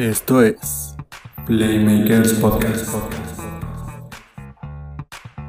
[0.00, 0.96] Esto es
[1.44, 2.90] Playmakers Podcast.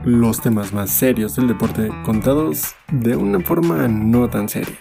[0.03, 4.77] Los temas más serios del deporte contados de una forma no tan seria.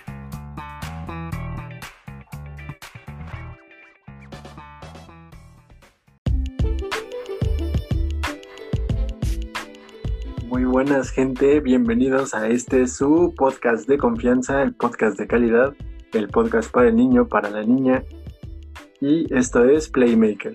[10.49, 15.75] Muy buenas gente, bienvenidos a este su podcast de confianza, el podcast de calidad,
[16.12, 18.02] el podcast para el niño, para la niña
[19.01, 20.54] y esto es Playmaker.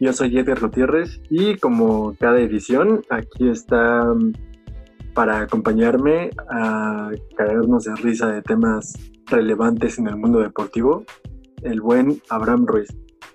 [0.00, 4.32] Yo soy Edgar Gutiérrez y como cada edición, aquí está mm,
[5.12, 8.94] para acompañarme a caernos de risa de temas
[9.26, 11.04] relevantes en el mundo deportivo,
[11.62, 12.88] el buen Abraham Ruiz.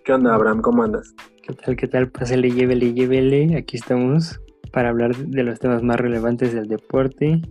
[0.05, 0.61] ¿Qué onda, Abraham?
[0.61, 1.13] ¿Cómo andas?
[1.41, 1.75] ¿Qué tal?
[1.75, 2.09] ¿Qué tal?
[2.09, 3.57] Pásale, llévele, llévele.
[3.57, 4.39] Aquí estamos
[4.71, 7.41] para hablar de los temas más relevantes del deporte,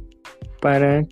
[0.60, 1.02] para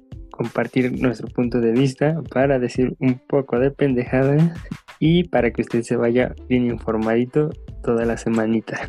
[0.41, 4.55] compartir nuestro punto de vista, para decir un poco de pendejada
[4.99, 7.51] y para que usted se vaya bien informadito
[7.83, 8.89] toda la semanita.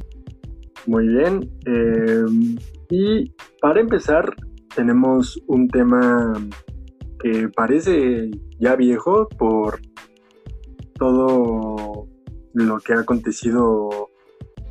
[0.88, 1.52] Muy bien.
[1.66, 2.56] Em,
[2.90, 4.34] y para empezar,
[4.74, 6.32] tenemos un tema
[7.20, 9.82] que parece ya viejo por
[10.94, 12.08] todo
[12.54, 14.08] lo que ha acontecido,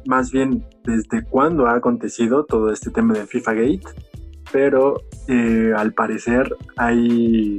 [0.06, 4.09] más bien desde cuándo ha acontecido todo este tema de FIFA Gate
[4.52, 7.56] pero eh, al parecer hay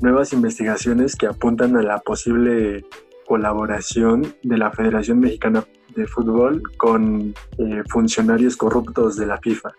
[0.00, 2.84] nuevas investigaciones que apuntan a la posible
[3.26, 9.70] colaboración de la Federación Mexicana de Fútbol con eh, funcionarios corruptos de la FIFA.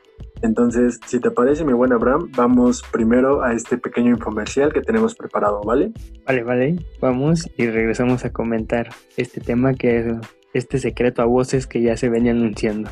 [0.42, 5.16] Entonces, si te parece, mi buen Abraham, vamos primero a este pequeño infomercial que tenemos
[5.16, 5.92] preparado, ¿vale?
[6.26, 10.06] Vale, vale, vamos y regresamos a comentar este tema que es
[10.54, 12.90] este secreto a voces que ya se venía anunciando.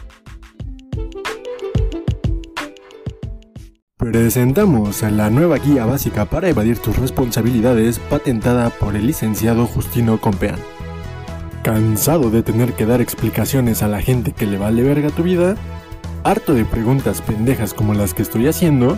[3.99, 10.55] Presentamos la nueva guía básica para evadir tus responsabilidades patentada por el licenciado Justino Compeán.
[11.63, 15.57] ¿Cansado de tener que dar explicaciones a la gente que le vale verga tu vida?
[16.23, 18.97] ¿Harto de preguntas pendejas como las que estoy haciendo?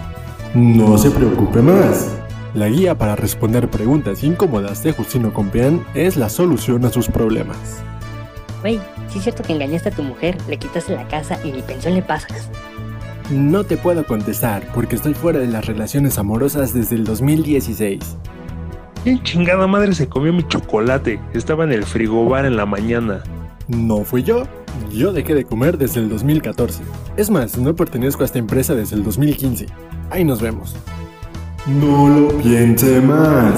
[0.53, 2.07] No se preocupe más.
[2.53, 7.57] La guía para responder preguntas incómodas de Justino Compeán es la solución a sus problemas.
[8.63, 8.79] Wey,
[9.09, 11.95] sí es cierto que engañaste a tu mujer, le quitaste la casa y ni pensión
[11.95, 12.51] le pasas.
[13.29, 18.17] No te puedo contestar porque estoy fuera de las relaciones amorosas desde el 2016.
[19.03, 21.19] ¿Qué chingada madre se comió mi chocolate?
[21.33, 23.23] Estaba en el frigobar en la mañana.
[23.67, 24.43] No fui yo.
[24.91, 26.83] Yo dejé de comer desde el 2014.
[27.17, 29.67] Es más, no pertenezco a esta empresa desde el 2015.
[30.09, 30.75] Ahí nos vemos.
[31.67, 33.53] No lo piense más.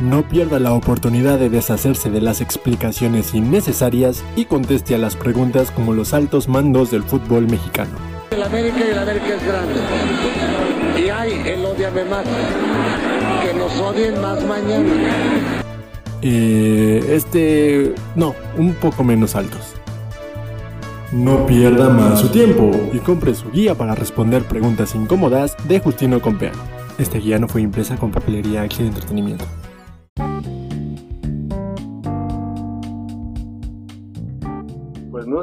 [0.00, 5.70] No pierda la oportunidad de deshacerse de las explicaciones innecesarias y conteste a las preguntas
[5.70, 8.17] como los altos mandos del fútbol mexicano.
[8.30, 9.80] El América y el América es grande.
[10.98, 12.24] Y hay el odiame más.
[13.42, 15.62] Que nos odien más mañana.
[16.20, 17.94] Eh, este...
[18.14, 19.74] No, un poco menos altos.
[21.12, 26.20] No pierda más su tiempo y compre su guía para responder preguntas incómodas de Justino
[26.20, 26.52] Compea.
[26.98, 29.46] Esta guía no fue impresa con papelería Axi de entretenimiento.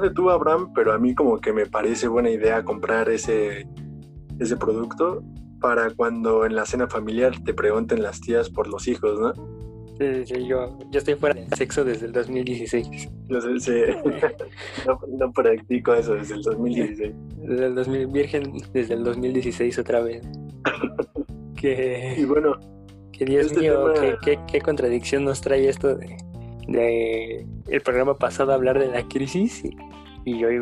[0.08, 3.68] Sé tú, Abraham, pero a mí como que me parece buena idea comprar ese,
[4.40, 5.24] ese producto
[5.60, 9.34] para cuando en la cena familiar te pregunten las tías por los hijos, ¿no?
[9.98, 13.10] Sí, sí, yo, yo estoy fuera de sexo desde el 2016.
[13.30, 13.72] Yo sé, sí.
[14.88, 17.16] no, no, practico eso desde el 2016.
[17.38, 20.22] Desde el 2000, virgen desde el 2016 otra vez.
[21.56, 22.60] que, y bueno,
[23.14, 26.18] que Dios este mío, qué, qué, qué contradicción nos trae esto de
[26.68, 29.64] de el programa pasado hablar de la crisis
[30.26, 30.60] y, hoy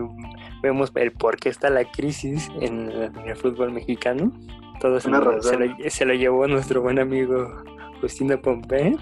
[0.62, 4.32] vemos el por qué está la crisis en, el fútbol mexicano.
[4.80, 7.64] Todo se lo, se lo, llevó nuestro buen amigo
[8.02, 8.98] Justino Pompe.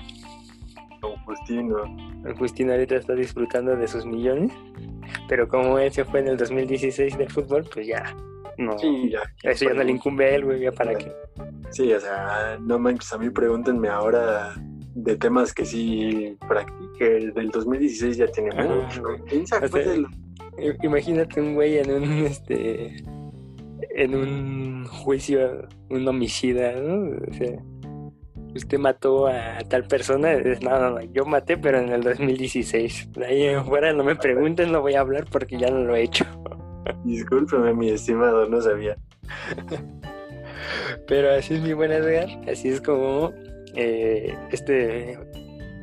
[1.25, 1.77] Justino.
[2.37, 4.51] Justino ahorita está disfrutando de sus millones,
[5.27, 8.15] pero como él se fue en el 2016 del fútbol, pues ya
[8.57, 8.77] no.
[8.77, 9.21] Sí, ya.
[9.43, 11.11] Eso ya no le incumbe a él, güey, ya para qué.
[11.71, 14.53] Sí, o sea, no manches, a mí pregúntenme ahora
[14.95, 17.31] de temas que sí practique.
[17.31, 19.03] Del 2016 ya tiene mucho.
[20.83, 23.03] Imagínate un güey en un este
[23.95, 27.17] en un juicio, un homicida, ¿no?
[27.29, 27.57] O sea,
[28.55, 33.11] usted mató a tal persona, no, no, no, yo maté, pero en el 2016.
[33.13, 36.03] De ahí afuera no me pregunten, no voy a hablar porque ya no lo he
[36.03, 36.25] hecho.
[37.05, 38.97] Discúlpeme, mi estimado, no sabía.
[41.07, 43.33] pero así es mi buen Edgar, así es como
[43.75, 45.17] eh, este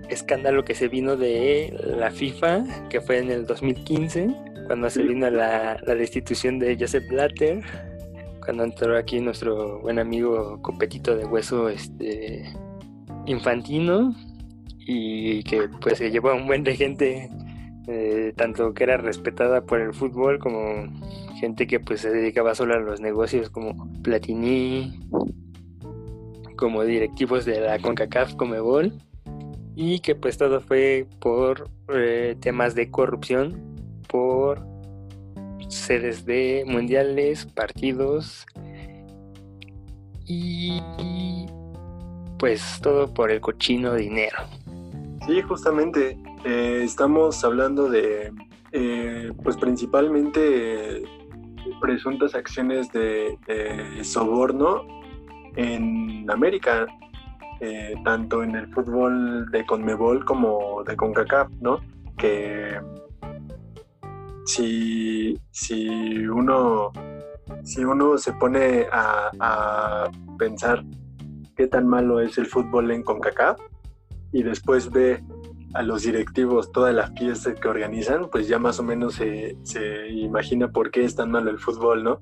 [0.09, 4.29] escándalo que se vino de la FIFA, que fue en el 2015,
[4.67, 7.63] cuando se vino la, la destitución de Joseph Blatter,
[8.45, 12.51] cuando entró aquí nuestro buen amigo competito de hueso este
[13.27, 14.15] infantino
[14.79, 17.29] y que pues se llevó a un buen de gente
[17.91, 20.61] eh, tanto que era respetada por el fútbol como
[21.41, 24.99] gente que pues se dedicaba solo a los negocios como Platini,
[26.59, 28.93] como directivos de la CONCACAF Comebol
[29.77, 33.77] y que pues todo fue por eh, temas de corrupción,
[34.09, 34.67] por
[35.69, 38.45] sedes de mundiales, partidos
[40.27, 40.83] y
[42.39, 44.39] pues todo por el cochino dinero.
[45.27, 48.33] Sí, justamente eh, estamos hablando de,
[48.73, 51.05] eh, pues principalmente
[51.81, 54.98] presuntas acciones de, de soborno
[55.59, 56.87] en América,
[57.61, 61.81] eh, tanto en el fútbol de Conmebol como de CONCACAF, ¿no?
[62.17, 62.81] Que
[64.47, 65.89] si, si
[66.27, 66.93] uno
[67.65, 70.85] si uno se pone a, a pensar
[71.57, 73.59] qué tan malo es el fútbol en CONCACAF
[74.33, 75.25] y después ve
[75.75, 80.09] a los directivos todas las fiestas que organizan, pues ya más o menos se, se
[80.09, 82.21] imagina por qué es tan malo el fútbol, ¿no?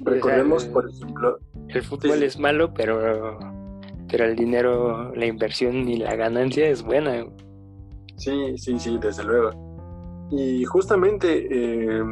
[0.00, 1.38] Recordemos, por ejemplo,
[1.68, 2.24] El fútbol Sí.
[2.24, 3.38] es malo, pero,
[4.10, 7.26] pero el dinero, la inversión y la ganancia es buena.
[8.16, 9.50] sí, sí, sí, desde luego.
[10.30, 12.02] Y justamente, eh,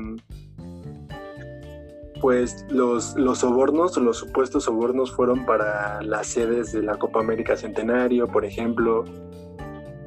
[2.21, 7.57] pues los, los sobornos, los supuestos sobornos fueron para las sedes de la Copa América
[7.57, 9.05] Centenario, por ejemplo.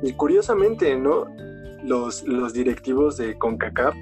[0.01, 1.25] Y curiosamente, ¿no?
[1.83, 3.95] Los, los directivos de CONCACAF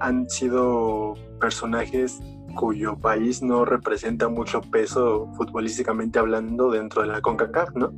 [0.00, 2.20] han sido personajes
[2.56, 7.92] cuyo país no representa mucho peso futbolísticamente hablando dentro de la CONCACAF, ¿no?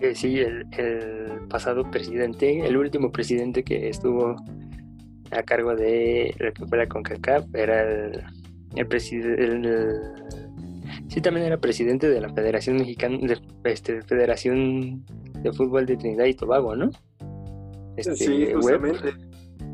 [0.00, 4.36] Eh, sí, el, el pasado presidente, el último presidente que estuvo
[5.30, 8.22] a cargo de lo que fue la CONCACAF era el,
[8.76, 9.78] el presidente.
[11.08, 15.04] Sí, también era presidente de la Federación Mexicana, de, este, Federación
[15.42, 16.90] de Fútbol de Trinidad y Tobago, ¿no?
[17.96, 19.14] Este, sí, justamente.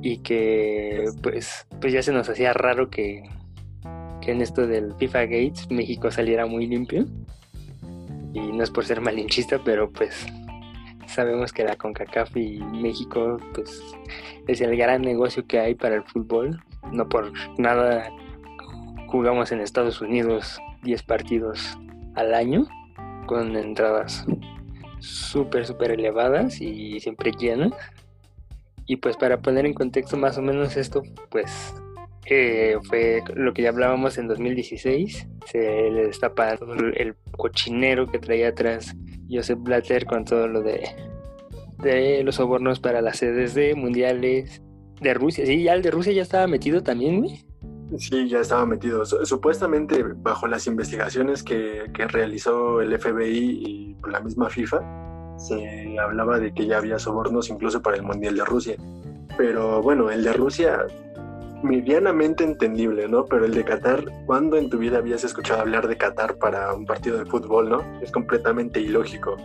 [0.03, 3.23] y que pues, pues ya se nos hacía raro que,
[4.21, 7.07] que en esto del FIFA Gates México saliera muy limpio.
[8.33, 10.27] Y no es por ser malinchista, pero pues
[11.07, 13.83] sabemos que la CONCACAF y México pues
[14.47, 16.63] es el gran negocio que hay para el fútbol.
[16.93, 18.11] No por nada
[19.09, 21.77] jugamos en Estados Unidos 10 partidos
[22.15, 22.67] al año
[23.27, 24.25] con entradas
[25.01, 27.73] súper, súper elevadas y siempre llenas.
[28.87, 31.75] Y pues para poner en contexto más o menos esto, pues
[32.31, 35.27] eh, fue lo que ya hablábamos en 2016.
[35.47, 38.95] Se le destapa el cochinero que traía atrás
[39.31, 44.63] Joseph Blatter con todo lo de, los sobornos para las sedes de mundiales
[45.01, 45.47] de Rusia.
[45.47, 47.45] Sí, ya el de Rusia ya estaba metido también, güey.
[47.99, 49.05] Sí, ya estaba metido.
[49.05, 54.81] Su- Supuestamente, bajo las investigaciones que realizó el FBI y la misma FIFA,
[55.39, 58.77] se hablaba de que ya había sobornos incluso para el Mundial de Rusia.
[59.39, 60.87] Pero bueno, el de Rusia,
[61.63, 63.25] medianamente entendible, ¿no?
[63.27, 66.85] Pero el de Qatar, ¿cuándo en tu vida habías escuchado hablar de Qatar para un
[66.87, 68.01] partido de fútbol, no?
[68.03, 69.37] Es completamente ilógico.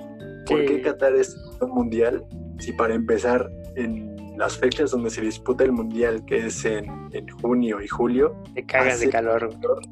[0.48, 0.66] ¿Por Sí.
[0.68, 2.24] qué Qatar es un mundial
[2.60, 7.28] si para empezar en las fechas donde se disputa el mundial, que es en, en
[7.42, 9.50] junio y julio, Te cagas de calor.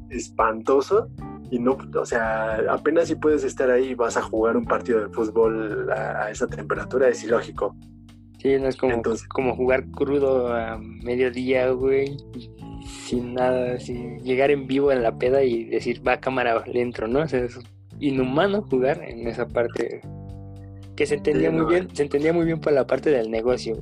[0.10, 1.10] espantoso
[1.50, 5.00] y no, o sea, apenas si puedes estar ahí y vas a jugar un partido
[5.02, 7.76] de fútbol a, a esa temperatura es ilógico.
[8.44, 12.18] Sí, no es como, Entonces- como jugar crudo a mediodía, güey.
[13.06, 17.08] Sin nada, sin llegar en vivo en la peda y decir, va cámara, le entro,
[17.08, 17.20] ¿no?
[17.22, 17.58] O sea, es
[18.00, 20.02] inhumano jugar en esa parte
[20.98, 23.32] que se entendía Sí, muy no, bien, se entendía muy bien por la parte del
[23.32, 23.82] negocio.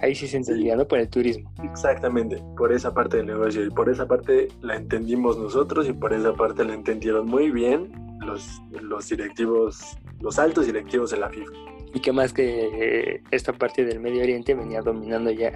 [0.00, 0.88] Ahí sí se entendía, ¿no?
[0.88, 1.52] Por el turismo.
[1.62, 6.14] Exactamente, por esa parte del negocio y por esa parte la entendimos nosotros y por
[6.14, 7.92] esa parte la entendieron muy bien
[8.24, 11.52] los, los directivos, los altos directivos de la FIFA.
[11.94, 12.68] Y que más que
[13.14, 15.52] eh, esta parte del Medio Oriente venía dominando ya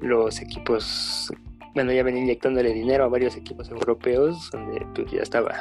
[0.00, 1.32] los equipos,
[1.74, 5.52] bueno, ya venía inyectándole dinero a varios equipos europeos, donde pues ya estaba,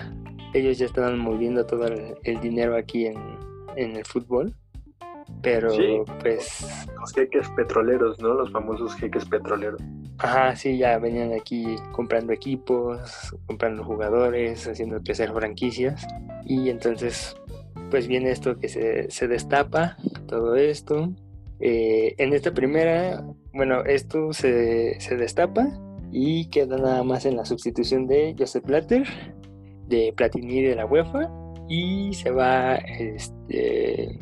[0.53, 3.17] ellos ya estaban moviendo todo el, el dinero aquí en,
[3.75, 4.53] en el fútbol.
[5.41, 5.99] Pero Sí.
[6.21, 8.33] pues, Los jeques petroleros, ¿no?
[8.33, 9.81] Los famosos jeques petroleros.
[10.19, 16.05] ajá, sí, ya venían aquí comprando equipos, comprando jugadores, haciendo crecer franquicias.
[16.45, 17.35] Y entonces,
[17.93, 21.13] pues viene esto que se, se destapa, todo esto.
[21.59, 23.23] Eh, en esta primera,
[23.53, 25.67] bueno, esto se, se destapa
[26.11, 29.03] y queda nada más en la sustitución de Joseph Blatter,
[29.89, 31.29] de Platini de la UEFA,
[31.69, 34.19] y se va este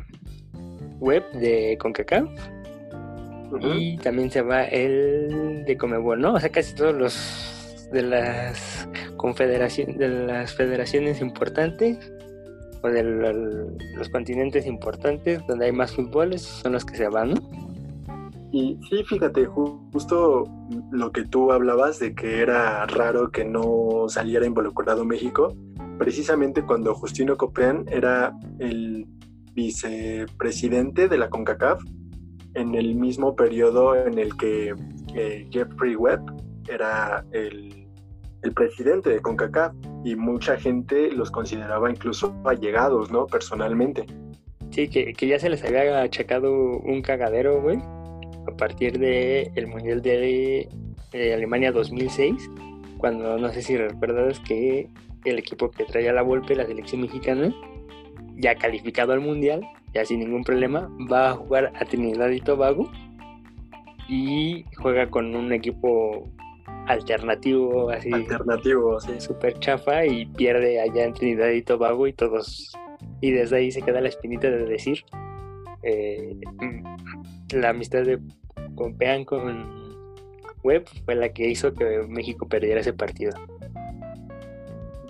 [1.00, 2.28] Web de CONCACAF
[3.58, 6.34] y también se va el de Comebol, ¿no?
[6.34, 8.86] O sea, casi todos los de las
[9.16, 12.12] confederaciones, de las federaciones importantes
[12.82, 13.32] o lo-
[13.96, 17.34] los continentes importantes donde hay más fútboles son los que se van.
[18.52, 20.44] Y sí, fíjate, ju- justo
[20.90, 25.54] lo que tú hablabas de que era raro que no saliera involucrado México,
[25.98, 29.06] precisamente cuando Justino Copean era el
[29.54, 31.82] vicepresidente de la CONCACAF,
[32.54, 34.74] en el mismo periodo en el que
[35.14, 36.20] eh, Jeffrey Webb
[36.68, 37.81] era el,
[38.42, 43.26] el presidente de CONCACAF y mucha gente los consideraba incluso allegados, ¿no?
[43.26, 44.06] Personalmente.
[44.70, 47.78] Sí, que, que ya se les había achacado un cagadero, güey,
[48.46, 50.68] a partir del el Mundial de
[51.12, 52.50] Alemania 2006,
[52.98, 54.88] cuando no sé si recuerdas que
[55.24, 57.54] el equipo que traía la Volpe, la selección mexicana,
[58.36, 59.62] ya calificado al Mundial,
[59.94, 62.90] ya sin ningún problema, va a jugar a Trinidad y Tobago
[64.08, 66.28] y juega con un equipo
[66.86, 69.20] alternativo, así Alternativo, sí.
[69.20, 72.72] súper chafa y pierde allá en Trinidad y Tobago y todos
[73.20, 75.04] y desde ahí se queda la espinita de decir
[75.82, 76.38] eh,
[77.52, 78.20] la amistad de
[78.76, 79.92] Pompean con
[80.62, 83.32] Webb fue la que hizo que México perdiera ese partido.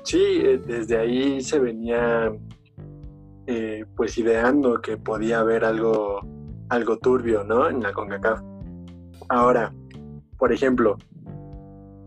[0.04, 2.32] Sí, eh, desde ahí se venía
[3.46, 6.26] eh, pues ideando que podía haber algo,
[6.68, 7.68] algo turbio, ¿no?
[7.68, 8.40] En la CONCACAF.
[9.28, 9.72] Ahora,
[10.38, 10.98] por ejemplo,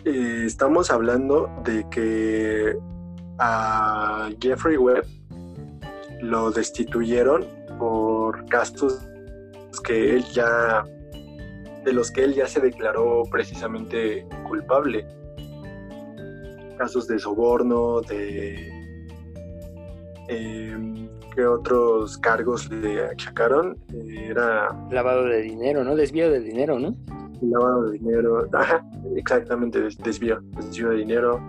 [0.06, 2.78] eh, estamos hablando de que
[3.40, 5.06] a Jeffrey Webb
[6.22, 7.46] lo destituyeron
[7.78, 9.00] por gastos
[9.84, 10.84] que él ya
[11.84, 15.06] de los que él ya se declaró precisamente culpable
[16.78, 18.70] casos de soborno, de
[20.28, 25.96] eh, qué otros cargos le achacaron, Eh, era Lavado de dinero, ¿no?
[25.96, 26.96] Desvío de dinero, ¿no?
[27.52, 28.84] Lavado de dinero, ajá,
[29.16, 31.40] exactamente, des- desvío, desvío de dinero.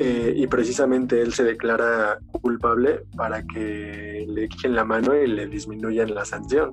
[0.00, 5.46] Eh, y precisamente él se declara culpable para que le echen la mano y le
[5.48, 6.70] disminuyan la sanción.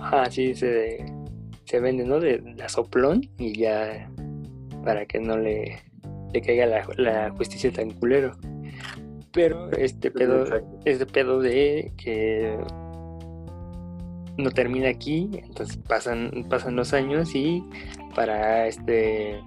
[0.00, 1.06] Ah, sí, se,
[1.66, 2.18] se vende, ¿no?
[2.18, 4.10] De, de soplón y ya
[4.84, 5.78] para que no le,
[6.34, 8.32] le caiga la, la justicia tan culero.
[9.32, 10.80] Pero este pedo, Exacto.
[10.84, 12.58] este pedo de que
[14.36, 17.62] no termina aquí, entonces pasan, pasan los años y
[18.14, 19.40] para este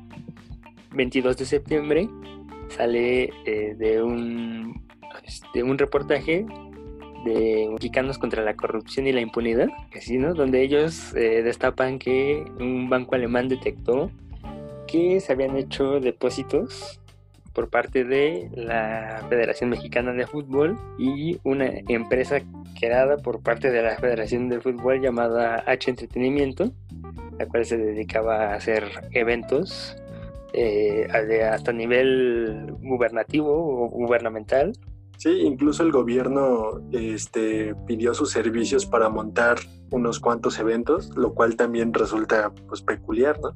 [0.92, 2.10] 22 de septiembre
[2.70, 4.82] sale eh, de un
[5.54, 6.46] de un reportaje
[7.26, 10.34] de mexicanos contra la corrupción y la impunidad, así, ¿no?
[10.34, 14.10] Donde ellos eh, destapan que un banco alemán detectó
[14.88, 16.99] que se habían hecho depósitos
[17.60, 22.40] por parte de la Federación Mexicana de Fútbol y una empresa
[22.80, 26.72] creada por parte de la Federación de Fútbol llamada H Entretenimiento,
[27.38, 29.98] la cual se dedicaba a hacer eventos
[30.54, 34.72] eh, de- hasta nivel gubernativo o gubernamental
[35.18, 39.58] Sí, incluso el gobierno este, pidió sus servicios para montar
[39.92, 43.54] unos cuantos eventos, lo cual también resulta pues peculiar, ¿no?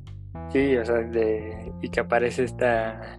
[0.52, 3.18] Sí, o sea, de- y que aparece esta,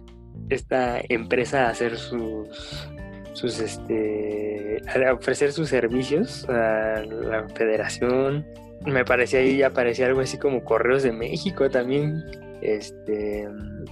[0.49, 2.87] esta empresa a hacer sus,
[3.33, 8.45] sus, este, a ofrecer sus servicios a la federación.
[8.85, 12.23] Me parecía ahí, aparecía algo así como Correos de México también.
[12.61, 13.47] Este,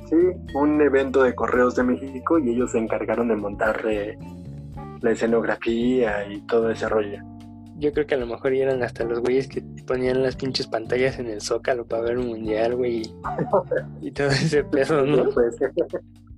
[0.09, 0.15] Sí,
[0.55, 4.17] un evento de Correos de México y ellos se encargaron de montar eh,
[5.01, 7.19] la escenografía y todo ese rollo.
[7.77, 11.19] yo creo que a lo mejor eran hasta los güeyes que ponían las pinches pantallas
[11.19, 15.29] en el zócalo para ver un mundial, güey, y, y todo ese pedo, ¿no?
[15.33, 15.57] Pues,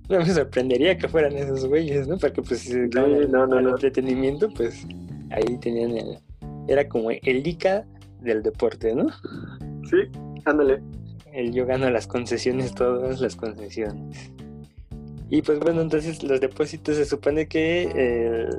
[0.09, 2.17] No me sorprendería que fueran esos güeyes, ¿no?
[2.17, 3.69] Porque pues si no, no, no.
[3.69, 4.85] entretenimiento, pues
[5.31, 6.17] ahí tenían el...
[6.67, 7.85] Era como el ICA
[8.21, 9.07] del deporte, ¿no?
[9.89, 9.97] sí,
[10.45, 10.81] ándale.
[11.31, 14.31] El yo gano las concesiones, todas las concesiones.
[15.29, 18.49] Y pues bueno, entonces los depósitos se supone que eh,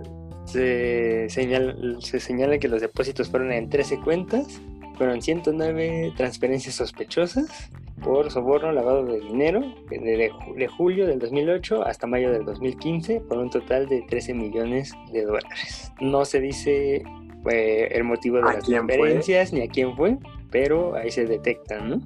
[0.44, 4.60] se, señala, se señala que los depósitos fueron en 13 cuentas,
[4.96, 7.70] fueron 109 transferencias sospechosas
[8.02, 9.60] por soborno, lavado de dinero,
[9.90, 14.02] de, de ju- de julio del 2008 hasta mayo del 2015, por un total de
[14.02, 15.92] 13 millones de dólares.
[16.00, 17.02] No se dice
[17.50, 18.74] eh, el motivo de ¿A las fue?
[18.74, 20.18] transferencias ni a quién fue,
[20.50, 22.00] pero ahí se detectan, ¿no?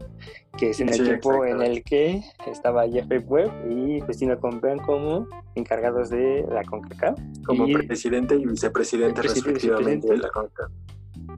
[0.58, 5.26] Que es en el tiempo en el que estaba Jeffrey Webb y Justina Compean como
[5.54, 7.18] encargados de la CONCACAF.
[7.46, 10.70] Como presidente y vicepresidente Presidente respectivamente de la CONCACAF.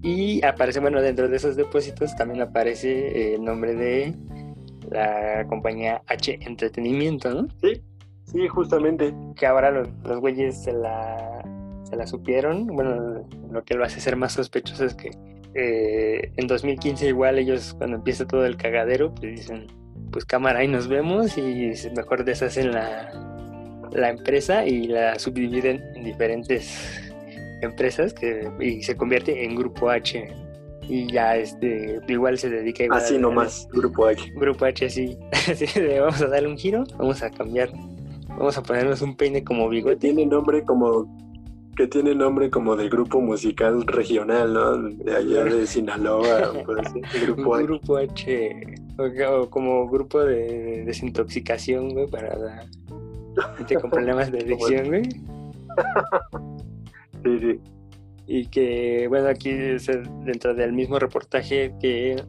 [0.03, 4.15] Y aparece, bueno, dentro de esos depósitos también aparece eh, el nombre de
[4.91, 7.49] la compañía H Entretenimiento, ¿no?
[7.61, 9.15] Sí, justamente.
[9.37, 11.43] Que ahora los, los güeyes se la,
[11.85, 12.67] se la supieron.
[12.67, 15.11] Bueno, lo que lo hace ser más sospechoso es que
[15.55, 19.67] eh, en 2015 igual ellos cuando empieza todo el cagadero, pues dicen,
[20.11, 23.11] pues cámara, ahí nos vemos y mejor deshacen la,
[23.93, 27.12] la empresa y la subdividen en diferentes
[27.63, 30.29] empresas que, y se convierte en Grupo H.
[30.89, 34.33] y ya este igual se dedica igual Así a- nomás, Grupo H.
[34.37, 35.17] Grupo H así
[35.81, 37.71] de vamos a darle un giro, vamos a cambiar,
[38.29, 39.97] vamos a ponernos un peine como Que bigote.
[39.97, 41.21] tiene nombre como
[41.77, 44.77] que tiene nombre como del grupo musical regional, ¿no?
[44.77, 47.65] De allá de Sinaloa, pues, sí, Grupo H.
[47.65, 48.65] grupo H
[49.27, 52.67] o como grupo de desintoxicación, güey, para la
[53.57, 55.03] gente con problemas de adicción, güey.
[57.25, 57.61] Sí, sí.
[58.27, 59.87] Y que, bueno, aquí es
[60.25, 62.23] dentro del mismo reportaje que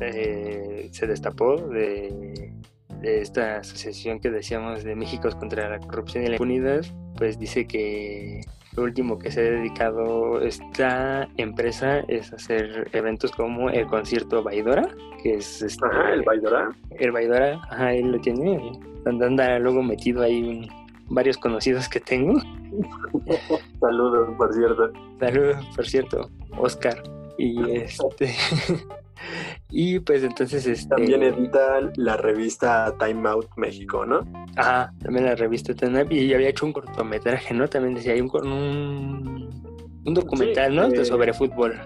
[0.00, 2.52] eh, se destapó de,
[3.00, 6.84] de esta asociación que decíamos de México contra la corrupción y la impunidad,
[7.16, 8.42] pues dice que
[8.76, 14.88] lo último que se ha dedicado esta empresa es hacer eventos como el concierto Baidora,
[15.22, 16.70] que es este, Ajá, el Baidora.
[16.98, 18.72] el Baidora, ajá, él lo tiene,
[19.04, 20.68] anda luego metido ahí
[21.08, 22.40] varios conocidos que tengo.
[23.80, 24.92] Saludos, por cierto.
[25.18, 27.02] Saludos, por cierto, Oscar.
[27.38, 28.34] Y este.
[29.70, 30.88] y pues entonces este.
[30.88, 34.20] También edita la revista Time Out México, ¿no?
[34.56, 36.12] Ajá, también la revista Tenap.
[36.12, 37.68] Y había hecho un cortometraje, ¿no?
[37.68, 39.50] También decía, hay un, un,
[40.04, 40.86] un documental, Sí, ¿no?
[40.86, 41.80] eh, Sobre fútbol.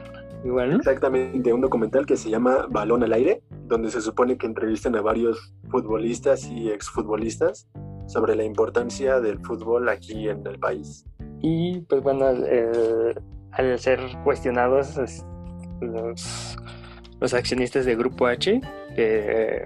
[0.44, 0.76] Igual, ¿no?
[0.76, 5.00] Exactamente, un documental que se llama Balón al Aire, donde se supone que entrevistan a
[5.00, 7.66] varios futbolistas y exfutbolistas
[8.06, 11.04] sobre la importancia del fútbol aquí en el país.
[11.40, 13.14] Y pues bueno, eh,
[13.52, 15.25] al ser cuestionados es-
[15.80, 16.56] los,
[17.20, 18.61] los accionistas de Grupo H,
[18.94, 19.64] que,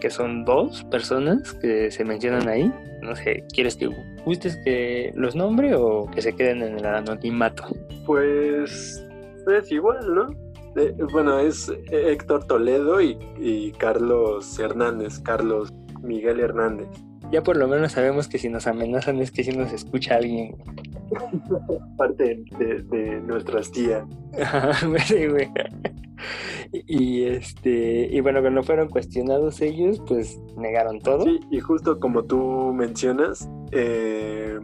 [0.00, 3.88] que son dos personas que se mencionan ahí, no sé, ¿quieres que
[4.24, 7.64] gustes que los nombre o que se queden en el anonimato?
[8.04, 9.06] Pues
[9.46, 10.26] es igual, ¿no?
[10.76, 16.88] Eh, bueno, es Héctor Toledo y, y Carlos Hernández, Carlos Miguel Hernández.
[17.32, 20.56] Ya por lo menos sabemos que si nos amenazan es que si nos escucha alguien.
[21.96, 24.04] Parte de, de nuestras tías.
[25.06, 25.48] Sí, güey.
[26.72, 31.24] Y este, y bueno, cuando fueron cuestionados ellos, pues negaron todo.
[31.24, 34.58] Sí, y justo como tú mencionas, eh,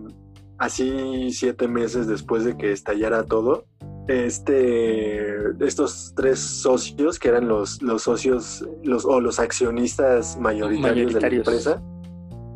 [0.58, 3.66] así siete meses después de que estallara todo,
[4.08, 11.20] este, estos tres socios, que eran los, los socios los, o los accionistas mayoritarios, de
[11.20, 11.82] la empresa,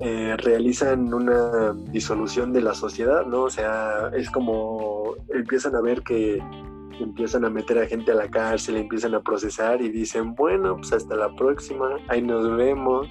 [0.00, 3.44] eh, realizan una disolución de la sociedad, ¿no?
[3.44, 6.42] O sea, es como empiezan a ver que
[7.00, 10.92] empiezan a meter a gente a la cárcel, empiezan a procesar y dicen, bueno, pues
[10.92, 13.08] hasta la próxima, ahí nos vemos,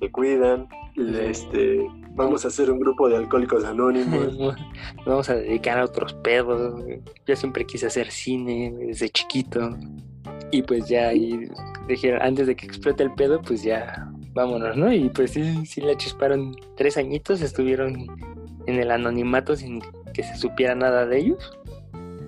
[0.00, 4.36] se cuidan, este, vamos a hacer un grupo de alcohólicos anónimos.
[5.06, 6.82] Vamos a dedicar a otros pedos.
[7.26, 9.70] Yo siempre quise hacer cine desde chiquito.
[10.50, 11.48] Y pues ya ahí
[11.88, 14.92] dijeron, antes de que explote el pedo, pues ya vámonos, ¿no?
[14.92, 18.06] Y pues sí, sí le chisparon tres añitos, estuvieron
[18.66, 19.80] en el anonimato sin
[20.14, 21.58] que se supiera nada de ellos.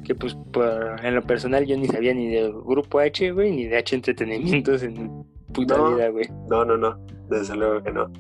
[0.05, 3.67] Que pues por, en lo personal yo ni sabía ni del grupo H, güey, ni
[3.67, 5.95] de H Entretenimientos en puta No.
[5.95, 6.29] vida, güey.
[6.51, 6.99] No, no, no,
[7.31, 8.11] desde luego que no.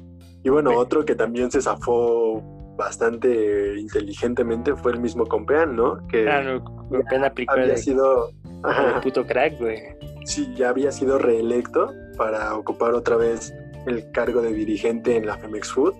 [0.42, 2.42] Y bueno, otro que también se zafó
[2.76, 6.06] bastante inteligentemente fue el mismo Compeán, ¿no?
[6.08, 8.28] Que Ah, no, me pena aplicar había de, sido...
[8.28, 9.78] de puto crack, güey.
[10.24, 13.54] sí, ya había sido reelecto para ocupar otra vez
[13.86, 15.94] el cargo de dirigente en la Femex Food.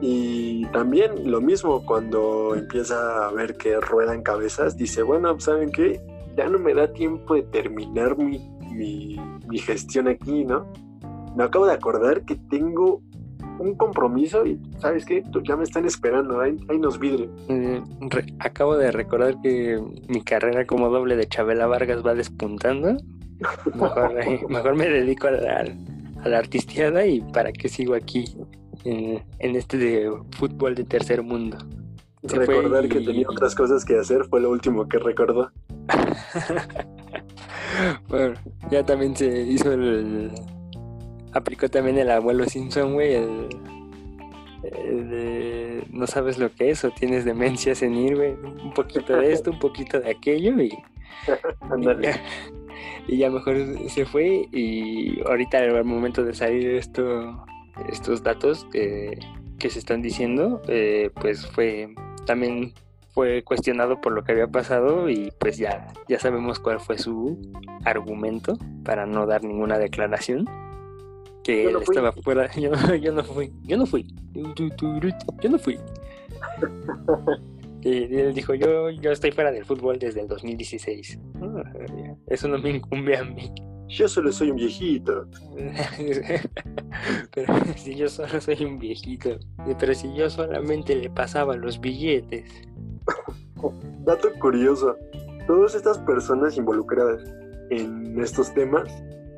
[0.00, 5.70] Y también lo mismo cuando empieza a ver que ruedan cabezas, dice, bueno, pues, ¿saben
[5.70, 6.00] qué?
[6.36, 8.38] Ya no me da tiempo de terminar mi,
[8.72, 9.16] mi,
[9.48, 10.66] mi gestión aquí, ¿no?
[11.36, 13.00] Me acabo de acordar que tengo
[13.58, 15.22] un compromiso y, ¿sabes qué?
[15.44, 17.28] Ya me están esperando, ahí, ahí nos vidre.
[17.48, 22.96] Eh, re- acabo de recordar que mi carrera como doble de Chabela Vargas va despuntando.
[23.74, 25.64] Mejor, mejor me dedico a la,
[26.22, 28.36] a la artisteada y para qué sigo aquí
[28.84, 31.58] en, en este de fútbol de tercer mundo.
[32.24, 35.50] Se Recordar que tenía otras cosas que hacer fue lo último que recordó.
[38.08, 38.34] bueno,
[38.70, 40.30] ya también se hizo el.
[41.32, 43.14] Aplicó también el abuelo Simpson, güey.
[43.14, 43.48] El,
[44.62, 45.84] el de.
[45.90, 48.34] No sabes lo que es o tienes demencia senil, güey.
[48.34, 50.70] Un poquito de esto, un poquito de aquello y.
[51.60, 52.14] Ándale.
[53.08, 53.56] Y ya, mejor
[53.88, 57.44] se fue y ahorita al momento de salir esto,
[57.90, 59.18] estos datos que,
[59.58, 61.94] que se están diciendo, eh, pues fue
[62.26, 62.72] también
[63.14, 67.36] fue cuestionado por lo que había pasado y pues ya, ya sabemos cuál fue su
[67.84, 70.48] argumento para no dar ninguna declaración.
[71.44, 71.82] Que él fui.
[71.82, 75.78] estaba fuera, yo, no- yo no fui, yo no fui, yo no fui.
[77.84, 81.18] Y él dijo, yo, yo estoy fuera del fútbol desde el 2016.
[82.32, 83.52] Eso no me incumbe a mí.
[83.88, 85.26] Yo solo soy un viejito.
[87.34, 89.38] Pero si yo solo soy un viejito.
[89.78, 92.50] Pero si yo solamente le pasaba los billetes.
[94.06, 94.96] Dato curioso.
[95.46, 97.22] Todas estas personas involucradas
[97.68, 98.88] en estos temas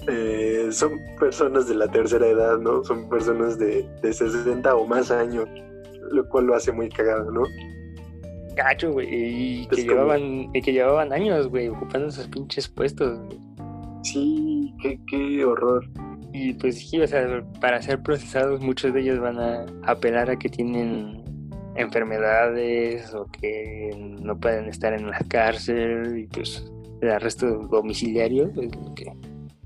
[0.07, 2.85] eh, son personas de la tercera edad, ¿no?
[2.85, 5.49] Son personas de, de 60 o más años,
[6.13, 7.43] lo cual lo hace muy cagado, ¿no?
[8.55, 9.09] Gacho, güey.
[9.11, 13.19] Y que llevaban, y que llevaban años, güey, ocupando esos pinches puestos.
[13.19, 13.39] güey.
[14.03, 15.89] Sí, qué, qué horror.
[16.33, 20.37] Y pues sí, o sea, para ser procesados muchos de ellos van a apelar a
[20.37, 21.23] que tienen
[21.77, 23.91] enfermedades o que
[24.21, 26.65] no pueden estar en la cárcel y pues
[27.01, 29.13] el arresto domiciliario es lo que,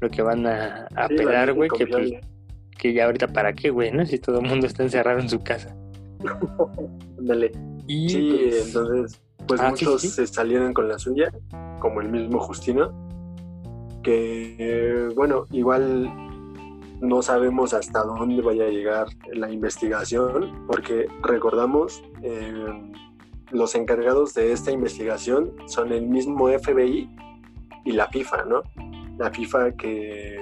[0.01, 2.12] lo que van a, apelar, güey, que, pues,
[2.77, 4.05] que ya ahorita para qué, güey, ¿no?
[4.07, 5.74] Si todo el mundo está encerrado en su casa.
[7.18, 7.52] Ándale.
[7.87, 10.09] Y Sí, pues, entonces, pues Ah, muchos sí.
[10.09, 11.33] se salieron con la suya,
[11.81, 12.92] como el mismo Justino,
[14.02, 16.11] que, bueno, igual
[17.00, 22.92] no sabemos hasta dónde vaya a llegar la investigación, porque recordamos, eh,
[23.50, 27.09] los encargados de esta investigación son el mismo FBI
[27.85, 28.62] y la FIFA, ¿no?
[29.18, 30.38] La FIFA que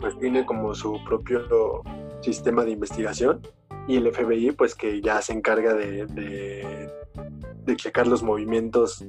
[0.00, 1.82] pues tiene como su propio
[2.22, 3.40] sistema de investigación
[3.86, 9.04] y el FBI pues que ya se encarga de, de, checar los movimientos,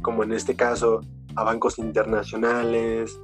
[0.00, 1.00] como en este caso,
[1.34, 3.20] a bancos internacionales,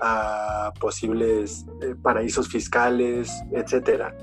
[0.00, 4.16] a posibles eh, paraísos fiscales, etcétera.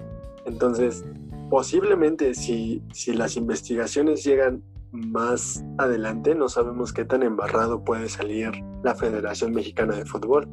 [0.46, 1.06] Entonces,
[1.50, 8.52] posiblemente si, si las investigaciones llegan más adelante, no sabemos qué tan embarrado puede salir
[8.84, 10.48] la Federación Mexicana de Fútbol.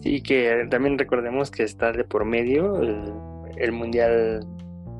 [0.00, 3.12] Sí, que también recordemos que está de por medio el,
[3.56, 4.46] el mundial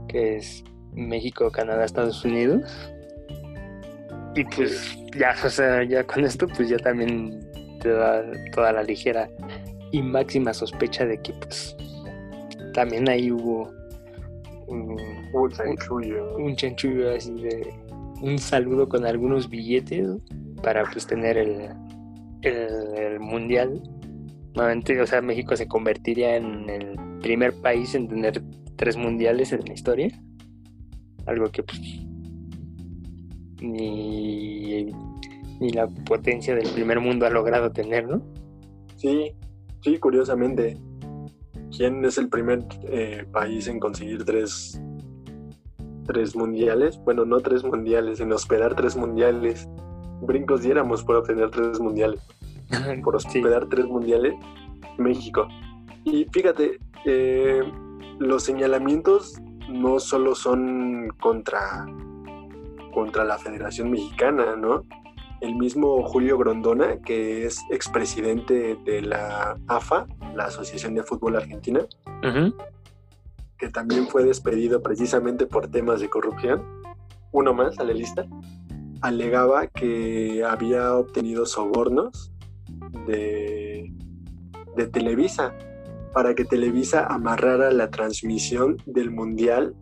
[0.08, 2.62] que es México, Canadá, Estados Unidos.
[4.34, 7.40] Y pues ya, o sea, ya con esto pues ya también
[7.80, 9.28] te da toda la ligera
[9.92, 11.76] y máxima sospecha de que pues
[12.72, 13.72] también ahí hubo
[14.66, 14.96] un,
[15.52, 16.36] chanchullo.
[16.36, 17.72] un chanchullo así de
[18.22, 20.08] un saludo con algunos billetes
[20.62, 21.68] para pues tener el,
[22.42, 23.80] el, el mundial.
[24.54, 28.42] Nuevamente, o sea, México se convertiría en el primer país en tener
[28.76, 30.08] tres mundiales en la historia.
[31.26, 31.80] Algo que pues
[33.62, 34.84] ni,
[35.58, 38.22] ni la potencia del primer mundo ha logrado tener, ¿no?
[38.96, 39.32] Sí,
[39.82, 40.76] sí, curiosamente.
[41.74, 44.80] ¿Quién es el primer eh, país en conseguir tres,
[46.06, 47.00] tres mundiales?
[47.04, 49.66] Bueno, no tres mundiales, en hospedar tres mundiales.
[50.20, 52.20] Brincos diéramos por obtener tres mundiales.
[53.02, 53.38] Por Sí.
[53.38, 54.34] hospedar tres mundiales,
[54.98, 55.48] México.
[56.04, 57.62] Y fíjate, eh,
[58.18, 61.86] los señalamientos no solo son contra,
[62.92, 64.84] contra la Federación Mexicana, ¿no?
[65.40, 71.80] El mismo Julio Grondona, que es expresidente de la AFA, la Asociación de Fútbol Argentina,
[73.58, 76.62] que también fue despedido precisamente por temas de corrupción,
[77.32, 78.26] uno más a la lista,
[79.00, 82.32] alegaba que había obtenido sobornos
[83.06, 83.92] de,
[84.76, 85.52] de Televisa
[86.14, 89.74] para que Televisa amarrara la transmisión del Mundial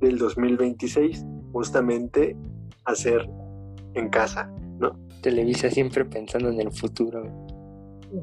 [0.00, 2.36] del 2026, justamente
[2.84, 3.28] hacer
[3.94, 4.50] en casa.
[5.22, 7.22] Televisa siempre pensando en el futuro.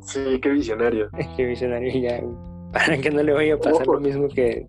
[0.02, 1.10] Sí, qué visionario.
[1.38, 2.22] Qué visionario ya,
[2.72, 3.94] para que no le vaya a pasar Ojo.
[3.94, 4.68] lo mismo que,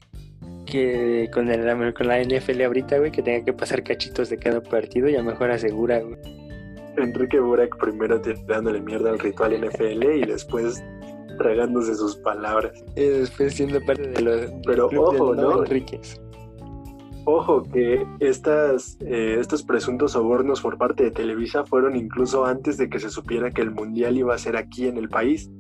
[0.67, 4.63] que con, el, con la NFL ahorita, güey, que tenga que pasar cachitos de cada
[4.63, 6.17] partido y a lo mejor asegura, güey.
[6.97, 10.83] Enrique Burak primero tirándole mierda al ritual NFL y después
[11.41, 12.73] tragándose sus palabras.
[12.97, 15.65] Y después siendo parte de los Pero ojo, no ¿no?
[15.65, 16.21] Enríquez.
[17.25, 22.91] Ojo que estas, eh, estos presuntos sobornos por parte de Televisa fueron incluso antes de
[22.91, 25.51] que se supiera que el Mundial iba a ser aquí en el país.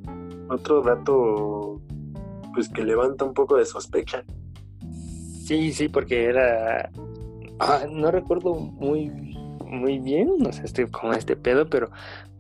[0.50, 1.80] Otro dato
[2.54, 4.22] pues que levanta un poco de sospecha.
[5.46, 6.90] Sí, sí, porque era.
[7.58, 9.08] ah, no recuerdo muy,
[9.64, 11.90] muy bien, no sé, este, como este pedo, pero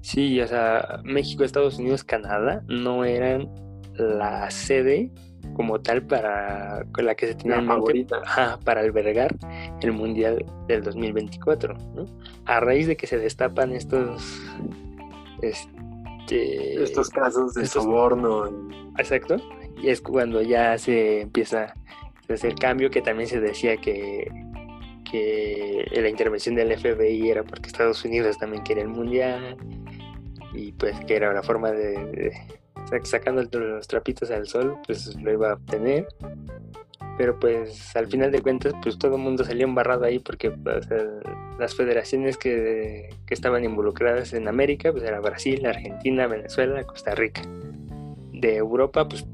[0.00, 3.48] sí, o sea, México, Estados Unidos, Canadá no eran
[3.94, 5.10] la sede
[5.54, 8.20] como tal para con la que se tenía favorita.
[8.64, 9.36] para albergar
[9.82, 12.04] el Mundial del 2024, ¿no?
[12.46, 14.40] A raíz de que se destapan estos.
[15.42, 18.44] Este, Estos casos de estos- soborno.
[18.98, 19.36] Exacto.
[19.82, 21.74] Y es cuando ya se empieza
[22.28, 24.30] a hacer cambio, que también se decía que,
[25.10, 29.56] que la intervención del FBI era porque Estados Unidos también quería el mundial.
[30.54, 32.32] Y pues que era la forma de, de-
[32.90, 36.06] sac- sacando los trapitos al sol, pues lo iba a obtener.
[37.18, 40.82] Pero pues al final de cuentas, pues todo el mundo salió embarrado ahí porque o
[40.82, 41.04] sea,
[41.58, 47.42] las federaciones que, que estaban involucradas en América, pues era Brasil, Argentina, Venezuela, Costa Rica
[48.32, 49.26] de Europa, pues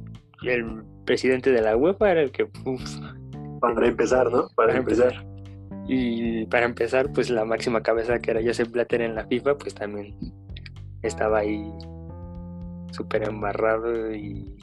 [0.42, 2.48] el presidente de la UEFA era el que
[3.60, 4.48] Para empezar, ¿no?
[4.56, 5.24] Para, Para empezar.
[5.86, 9.74] Y para empezar, pues la máxima cabeza que era Joseph Blatter en la FIFA, pues
[9.74, 10.16] también
[11.06, 11.72] estaba ahí
[12.92, 14.56] súper embarrado y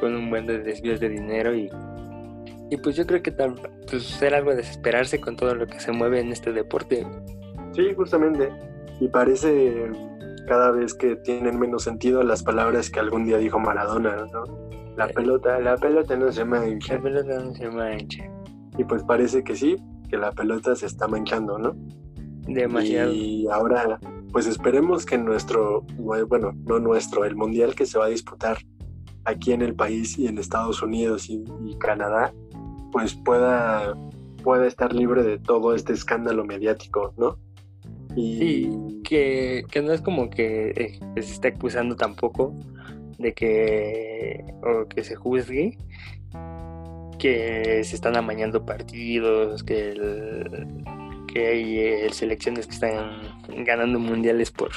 [0.00, 1.68] con un buen de desvíos de dinero y,
[2.70, 3.54] y pues yo creo que tal,
[3.90, 7.06] pues era algo de desesperarse con todo lo que se mueve en este deporte.
[7.72, 8.50] Sí, justamente.
[9.00, 9.90] Y parece
[10.46, 14.44] cada vez que tienen menos sentido las palabras que algún día dijo Maradona, ¿no?
[14.96, 15.12] La Eh.
[15.14, 16.94] pelota, la pelota no se mancha.
[16.94, 18.24] La pelota no se mancha.
[18.78, 19.76] Y pues parece que sí,
[20.08, 21.76] que la pelota se está manchando, ¿no?
[22.46, 23.12] Demasiado.
[23.12, 23.98] Y ahora,
[24.32, 25.82] pues esperemos que nuestro,
[26.28, 28.58] bueno, no nuestro, el mundial que se va a disputar
[29.24, 31.44] aquí en el país y en Estados Unidos y,
[31.78, 32.32] Canadá,
[32.92, 33.94] pues pueda,
[34.42, 37.38] pueda estar libre de todo este escándalo mediático, ¿no?
[38.16, 42.54] Y Sí, que, que no es como que, eh, se esté acusando tampoco
[43.18, 45.76] de que o que se juzgue
[47.18, 50.66] que se están amañando partidos, que el-
[51.32, 53.20] que hay eh, selecciones que están
[53.64, 54.70] ganando mundiales por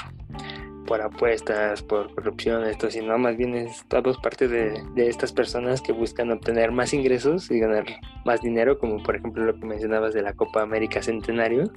[0.86, 5.80] por apuestas, por corrupción, esto, sino más bien es todo parte de, de estas personas
[5.80, 7.84] que buscan obtener más ingresos y ganar
[8.24, 11.72] más dinero, como por ejemplo lo que mencionabas de la Copa América Centenario,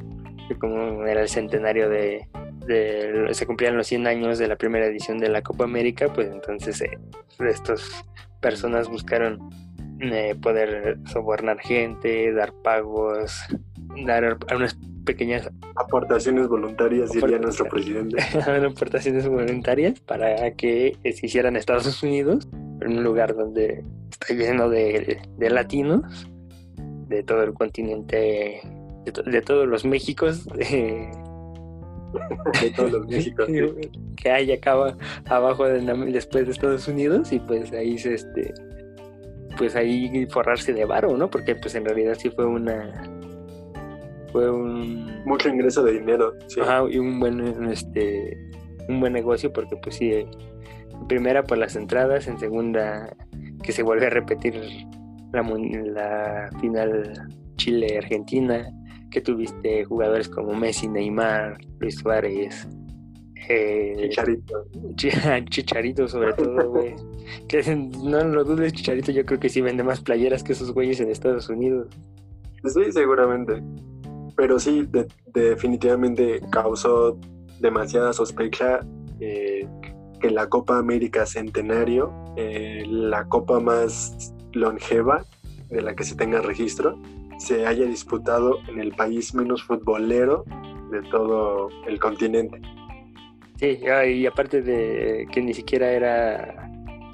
[0.48, 2.28] que como era el centenario de,
[2.66, 6.28] de- se cumplían los 100 años de la primera edición de la Copa América, pues
[6.30, 6.98] entonces eh,
[7.40, 8.04] estas
[8.42, 9.40] personas buscaron
[10.02, 13.40] eh, poder sobornar gente, dar pagos,
[14.06, 18.17] dar unas pequeñas aportaciones voluntarias, diría nuestro presidente.
[18.65, 22.48] aportaciones voluntarias para que se hicieran Estados Unidos,
[22.82, 26.28] en un lugar donde está lleno de, de latinos,
[27.08, 28.62] de todo el continente,
[29.06, 31.12] de, to- de todos los Méxicos eh,
[32.62, 33.45] de todos los Méxicos.
[33.45, 38.15] que- que hay acá aba- abajo de después de Estados Unidos y pues ahí se
[38.15, 38.54] este
[39.58, 41.30] pues ahí forrarse de varo, ¿no?
[41.30, 42.91] Porque pues en realidad sí fue una
[44.36, 46.34] fue un Mucho ingreso de dinero.
[46.48, 46.60] Sí.
[46.60, 48.38] Ajá, y un buen este
[48.89, 50.28] un buen negocio porque pues sí eh,
[50.93, 53.15] en primera por las entradas en segunda
[53.63, 54.56] que se vuelve a repetir
[55.32, 57.13] la, la final
[57.56, 58.67] Chile Argentina
[59.12, 62.67] que tuviste jugadores como Messi Neymar Luis Suárez
[63.50, 64.65] eh, Chicharito.
[64.95, 66.93] Chi- Chicharito sobre todo güey
[67.48, 67.63] que
[68.04, 71.10] no lo dudes Chicharito yo creo que sí vende más playeras que esos güeyes en
[71.10, 71.88] Estados Unidos
[72.67, 73.62] Sí, seguramente.
[74.36, 77.17] Pero sí, de- definitivamente causó
[77.60, 78.80] demasiada sospecha
[79.19, 79.67] eh,
[80.19, 85.24] que la Copa América Centenario, eh, la copa más longeva
[85.69, 87.00] de la que se tenga registro,
[87.38, 90.43] se haya disputado en el país menos futbolero
[90.91, 92.62] de todo el continente.
[93.58, 96.69] Sí, ah, y aparte de que ni siquiera era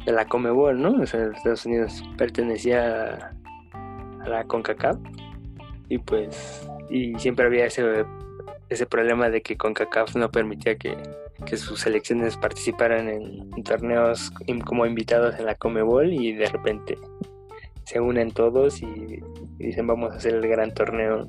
[0.05, 1.01] de la Comebol, ¿no?
[1.01, 3.33] O sea, Estados Unidos pertenecía
[3.73, 4.97] a, a la CONCACAF
[5.89, 8.05] y pues y siempre había ese
[8.69, 10.95] ese problema de que CONCACAF no permitía que,
[11.45, 14.31] que sus selecciones participaran en, en torneos
[14.65, 16.97] como invitados en la Comebol y de repente
[17.83, 18.85] se unen todos y,
[19.59, 21.27] y dicen vamos a hacer el gran torneo.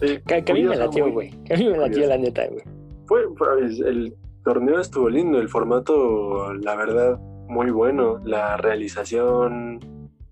[0.00, 1.30] Que, que a mí me latió, güey.
[1.44, 2.62] Que a mí me latió la neta, güey.
[3.06, 8.18] Fue, fue- el torneo estuvo lindo, el formato, la verdad, muy bueno.
[8.24, 9.78] La realización,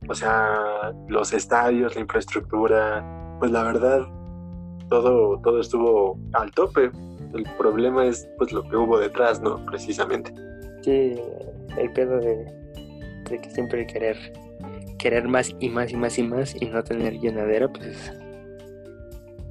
[0.09, 4.01] o sea, los estadios, la infraestructura, pues la verdad,
[4.90, 6.90] todo, todo estuvo al tope.
[7.33, 9.64] El problema es pues lo que hubo detrás, ¿no?
[9.66, 10.35] Precisamente.
[10.83, 11.14] Sí,
[11.79, 12.44] el pedo de,
[13.31, 14.16] de que siempre querer
[15.00, 18.12] querer más y más y más y más y no tener llenadera, pues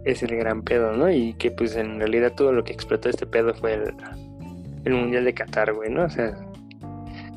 [0.05, 1.11] es, el gran pedo, ¿no?
[1.11, 3.93] Y que pues en realidad todo lo que explotó este pedo fue el,
[4.85, 6.03] el Mundial de Qatar, güey, ¿no?
[6.03, 6.37] O sea,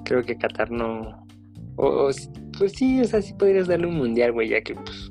[0.04, 1.26] creo que Qatar no...
[1.76, 2.10] O,
[2.58, 5.08] pues sí, o sea, sí podrías darle un Mundial, güey, ya que pues...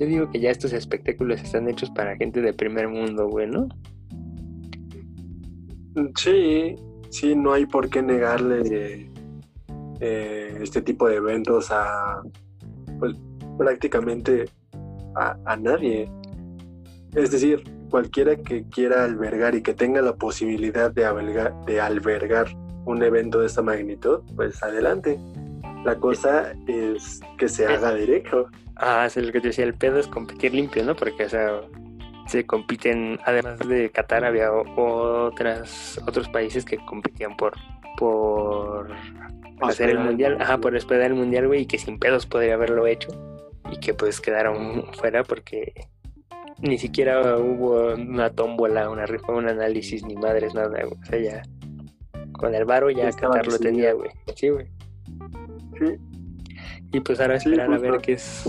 [0.00, 3.68] Yo digo que ya estos espectáculos están hechos para gente de primer mundo, güey, ¿no?
[6.16, 6.76] Sí,
[7.10, 9.10] sí, no hay por qué negarle
[10.00, 12.22] eh, este tipo de eventos a
[13.00, 13.16] pues
[13.56, 14.44] prácticamente
[15.16, 16.08] a, a nadie.
[17.14, 22.46] Es decir, cualquiera que quiera albergar y que tenga la posibilidad de albergar, de albergar
[22.84, 25.18] un evento de esta magnitud, pues adelante.
[25.84, 28.46] La cosa es que se haga derecho.
[28.78, 30.94] Ah, es lo que te decía, el pedo es competir limpio, ¿no?
[30.94, 31.60] Porque, o sea,
[32.26, 37.54] se compiten, además de Qatar, había otras, otros países que competían por,
[37.96, 38.90] por
[39.62, 42.86] hacer el mundial, ajá, por hospedar el mundial, güey, y que sin pedos podría haberlo
[42.86, 43.08] hecho,
[43.70, 45.72] y que pues quedaron fuera porque
[46.60, 51.00] ni siquiera hubo una tómbola, una rifa, un análisis, ni madres, nada, güey.
[51.00, 51.42] O sea, ya
[52.32, 54.10] con el varo ya Qatar lo tenía, güey.
[54.34, 54.66] Sí, güey.
[55.78, 55.96] Sí,
[56.92, 58.48] Y pues ahora Sí, esperar a ver qué es,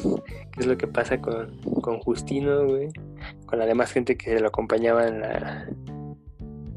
[0.51, 2.89] qué es lo que pasa con, con Justino, güey.
[3.45, 5.67] Con la demás gente que lo acompañaba en la,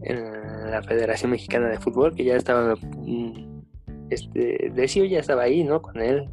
[0.03, 3.63] en la Federación Mexicana de Fútbol, que ya estaba, mm,
[4.11, 5.81] este, Decio ya estaba ahí, ¿no?
[5.81, 6.29] Con él.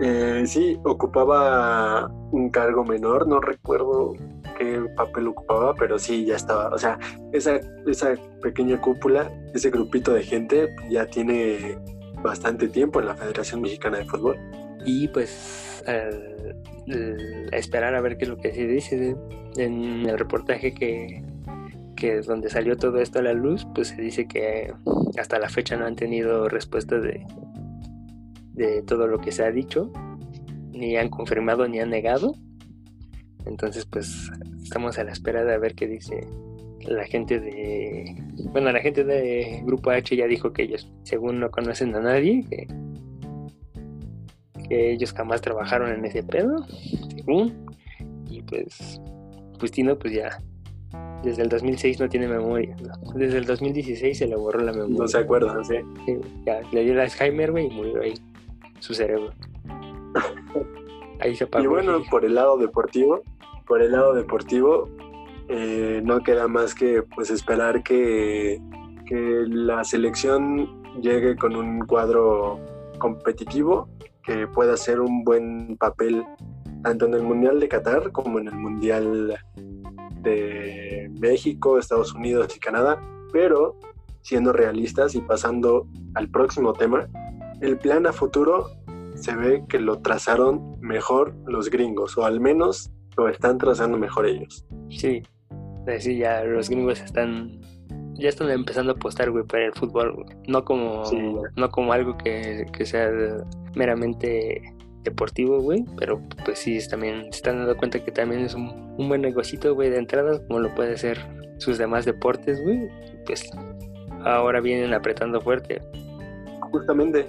[0.00, 4.12] Eh, sí, ocupaba un cargo menor, no recuerdo
[4.58, 6.68] qué papel ocupaba, pero sí, ya estaba.
[6.68, 6.98] O sea,
[7.32, 11.78] esa, esa pequeña cúpula, ese grupito de gente ya tiene
[12.22, 14.36] bastante tiempo en la Federación Mexicana de Fútbol.
[14.86, 16.56] Y pues al-
[17.52, 19.16] esperar a ver qué es lo que se dice
[19.56, 21.22] en el reportaje que,
[21.96, 24.72] que es donde salió todo esto a la luz, pues se dice que
[25.18, 27.26] hasta la fecha no han tenido respuesta de,
[28.52, 29.90] de todo lo que se ha dicho,
[30.70, 32.34] ni han confirmado ni han negado.
[33.44, 34.30] Entonces, pues
[34.62, 36.20] estamos a la espera de ver qué dice
[36.80, 38.14] la gente de.
[38.52, 42.44] Bueno, la gente de Grupo H ya dijo que ellos, según no conocen a nadie,
[42.48, 42.66] que,
[44.68, 46.64] que ellos jamás trabajaron en ese pedo,
[47.14, 47.66] según.
[48.28, 49.00] Y pues,
[49.60, 50.38] Justino, pues ya.
[51.22, 52.76] Desde el 2006 no tiene memoria.
[52.76, 53.12] ¿no?
[53.14, 54.98] Desde el 2016 se le borró la memoria.
[54.98, 55.84] No se acuerda, no sé.
[56.04, 58.14] Sí, ya, le dio el Alzheimer, güey, y murió ahí
[58.80, 59.32] su cerebro.
[61.20, 61.64] Ahí se apagó.
[61.64, 63.22] Y bueno, por el lado deportivo,
[63.66, 64.90] por el lado deportivo,
[65.48, 68.60] eh, no queda más que pues esperar que,
[69.06, 72.60] que la selección llegue con un cuadro
[72.98, 73.88] competitivo
[74.26, 76.24] que pueda hacer un buen papel
[76.82, 79.38] tanto en el Mundial de Qatar como en el Mundial
[80.22, 83.00] de México, Estados Unidos y Canadá,
[83.32, 83.76] pero
[84.22, 87.08] siendo realistas y pasando al próximo tema,
[87.60, 88.68] el plan a futuro
[89.14, 94.26] se ve que lo trazaron mejor los gringos, o al menos lo están trazando mejor
[94.26, 94.66] ellos.
[94.90, 95.22] Sí,
[95.86, 97.60] eh, sí, ya los gringos están.
[98.18, 100.26] Ya están empezando a apostar, güey, para el fútbol, güey.
[100.48, 101.18] No como, Sí.
[101.56, 103.10] no como algo que, que sea
[103.74, 104.62] meramente
[105.02, 105.84] deportivo, güey.
[105.98, 109.74] Pero pues sí, también se están dando cuenta que también es un, un buen negocito,
[109.74, 111.18] güey, de entrada, como lo puede ser
[111.58, 112.88] sus demás deportes, güey.
[113.26, 113.48] Pues
[114.24, 115.80] ahora vienen apretando fuerte.
[116.72, 117.26] Justamente,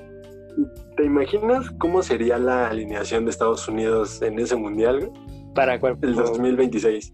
[0.95, 5.11] ¿te imaginas cómo sería la alineación de Estados Unidos en ese mundial,
[5.53, 7.13] Para cual, el 2026?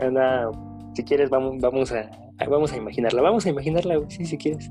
[0.00, 0.50] Anda,
[0.94, 2.10] si quieres, vamos, vamos a,
[2.46, 3.22] vamos a imaginarla.
[3.22, 4.70] Vamos a imaginarla, güey, sí, si quieres.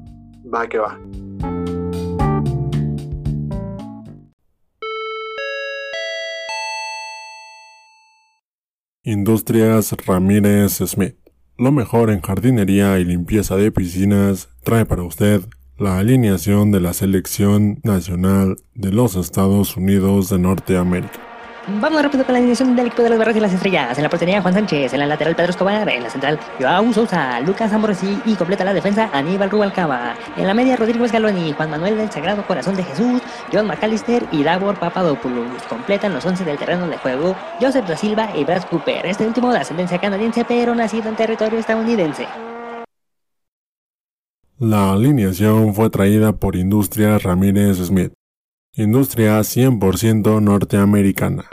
[0.53, 0.99] Va que va.
[9.03, 11.15] Industrias Ramírez Smith.
[11.58, 15.41] Lo mejor en jardinería y limpieza de piscinas trae para usted
[15.77, 21.37] la alineación de la selección nacional de los Estados Unidos de Norteamérica.
[21.69, 23.97] Vamos rápido con la alineación del equipo de los barras y las estrellas.
[23.97, 24.93] En la portería, Juan Sánchez.
[24.93, 25.89] En la lateral, Pedro Escobar.
[25.89, 30.15] En la central, Joao Sousa, Lucas Ambrosí y completa la defensa, Aníbal Rubalcaba.
[30.38, 34.43] En la media, Rodrigo Escaloni, Juan Manuel del Sagrado Corazón de Jesús, John McAllister y
[34.43, 35.62] Davor Papadopoulos.
[35.67, 39.06] Completan los 11 del terreno de juego, Joseph da Silva y Brad Cooper.
[39.06, 42.27] Este último de ascendencia canadiense, pero nacido en territorio estadounidense.
[44.58, 48.13] La alineación fue traída por Industrias Ramírez Smith.
[48.73, 51.49] Industria 100% norteamericana.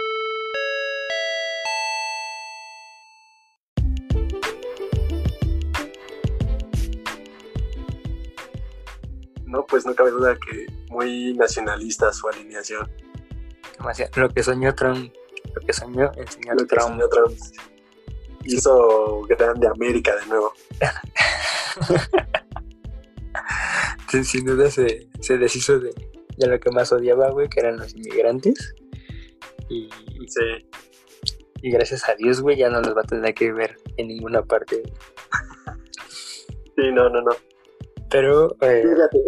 [9.74, 12.88] Pues no cabe duda que muy nacionalista su alineación.
[13.76, 14.12] Demasiado.
[14.20, 15.12] Lo que soñó Trump,
[15.52, 16.90] lo que soñó el señor Lo que Trump.
[16.90, 17.36] soñó Trump.
[18.44, 20.52] Hizo grande América de nuevo.
[24.12, 25.92] Sí, sin duda se, se deshizo de,
[26.36, 28.76] de lo que más odiaba, güey, que eran los inmigrantes.
[29.68, 29.88] Y,
[30.28, 30.68] Sí.
[31.62, 34.42] y gracias a Dios, güey, ya no los va a tener que ver en ninguna
[34.44, 34.82] parte.
[36.76, 37.30] Sí, no, no, no.
[38.10, 39.18] Pero eh, Fíjate,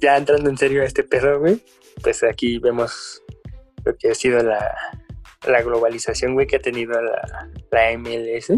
[0.00, 1.62] ya entrando en serio a este pedo, güey,
[2.02, 3.22] pues aquí vemos
[3.84, 4.76] lo que ha sido la,
[5.46, 8.52] la globalización, güey, que ha tenido la, la MLS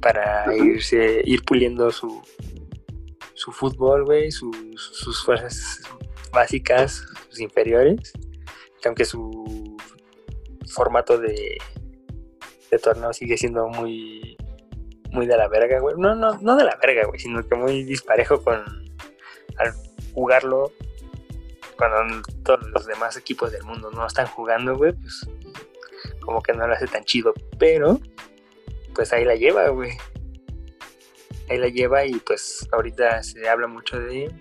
[0.00, 2.22] para irse, ir puliendo su,
[3.34, 5.82] su fútbol, güey, sus, sus fuerzas
[6.32, 8.12] básicas, sus inferiores,
[8.80, 9.76] que aunque su
[10.68, 11.58] formato de,
[12.70, 14.36] de torneo sigue siendo muy
[15.12, 15.94] muy de la verga, güey.
[15.98, 18.62] No, no, no de la verga, güey, sino que muy disparejo con
[19.58, 19.74] al
[20.12, 20.72] jugarlo
[21.76, 25.28] cuando todos los demás equipos del mundo no están jugando, güey, pues
[26.20, 28.00] como que no lo hace tan chido, pero
[28.94, 29.92] pues ahí la lleva, güey.
[31.48, 34.34] Ahí la lleva y pues ahorita se habla mucho de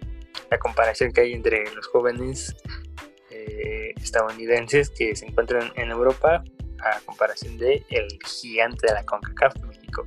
[0.50, 2.56] la comparación que hay entre los jóvenes
[3.30, 6.44] eh, estadounidenses que se encuentran en Europa
[6.80, 10.06] a comparación de el gigante de la CONCACAF, México.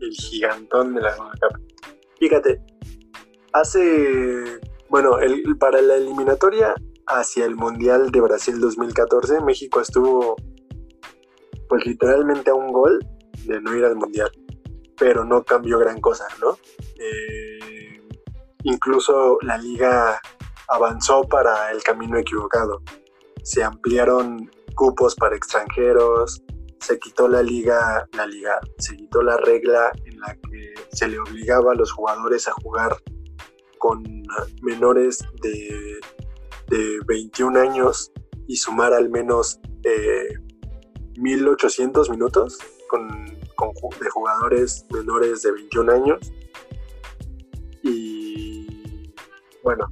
[0.00, 1.60] el gigantón de la CONCACAF.
[2.18, 2.60] Fíjate,
[3.60, 6.74] hace, bueno, el, para la eliminatoria
[7.06, 10.36] hacia el Mundial de Brasil 2014, México estuvo
[11.68, 12.98] pues literalmente a un gol
[13.44, 14.30] de no ir al Mundial.
[14.98, 16.58] pero no cambió gran cosa, ¿no?
[16.98, 18.02] Eh,
[18.64, 20.20] incluso la liga
[20.66, 22.82] avanzó para el camino equivocado.
[23.44, 26.42] Se ampliaron cupos para extranjeros,
[26.80, 31.18] se quitó la liga, la liga, se quitó la regla en la que se le
[31.20, 32.96] obligaba a los jugadores a jugar
[33.88, 34.04] con
[34.60, 35.98] menores de,
[36.68, 38.12] de 21 años
[38.46, 40.28] y sumar al menos eh,
[41.16, 42.58] 1800 minutos
[42.90, 46.32] con, de jugadores menores de 21 años.
[47.82, 49.10] Y
[49.64, 49.86] bueno,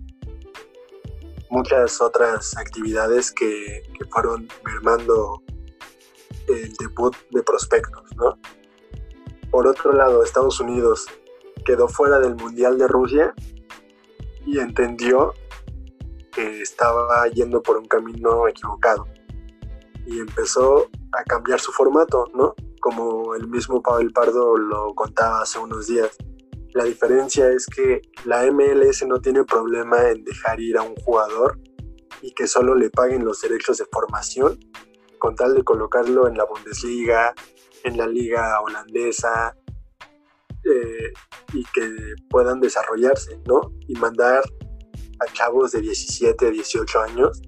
[1.49, 5.43] muchas otras actividades que, que fueron mermando
[6.49, 8.39] el debut de prospectos, ¿no?
[9.51, 11.07] Por otro lado, Estados Unidos
[11.65, 13.35] quedó fuera del Mundial de Rusia
[14.47, 15.35] y entendió
[16.33, 19.07] que estaba yendo por un camino equivocado
[20.07, 22.55] y empezó a cambiar su formato, ¿no?
[22.81, 26.17] Como el mismo Pavel Pardo lo contaba hace unos días.
[26.73, 31.59] La diferencia es que la MLS no tiene problema en dejar ir a un jugador
[32.23, 34.59] y que solo le paguen los derechos de formación
[35.19, 37.35] con tal de colocarlo en la Bundesliga,
[37.83, 39.57] en la liga holandesa
[40.69, 41.13] eh,
[41.53, 43.73] y que puedan desarrollarse, ¿no?
[43.87, 44.43] Y mandar
[45.21, 47.41] a chavos de 17, 18 años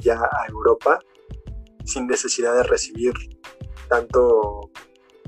[0.00, 0.98] ya a Europa
[1.84, 3.12] sin necesidad de recibir
[3.88, 4.70] tanto,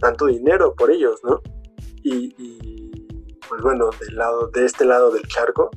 [0.01, 1.40] tanto dinero por ellos, ¿no?
[2.03, 2.90] Y,
[3.49, 5.70] pues bueno, del lado, de este lado del charco,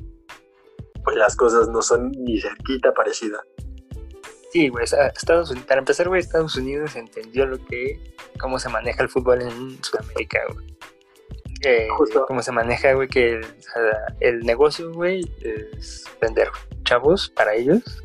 [1.04, 3.42] pues las cosas no son ni cerquita parecidas.
[4.50, 9.02] Sí, güey, Estados Unidos, para empezar, güey, Estados Unidos entendió lo que, cómo se maneja
[9.02, 10.71] el fútbol en Sudamérica, güey.
[11.64, 11.88] Eh,
[12.26, 13.40] cómo se maneja, güey, que
[14.20, 16.48] el, negocio, güey, es vender
[16.84, 18.02] chavos para ellos,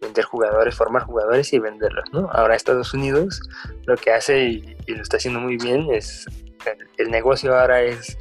[0.00, 2.30] vender jugadores, formar jugadores y venderlos, ¿no?
[2.32, 3.40] Ahora Estados Unidos
[3.84, 6.26] lo que hace, y, y lo está haciendo muy bien, es,
[6.64, 8.16] el, el negocio ahora es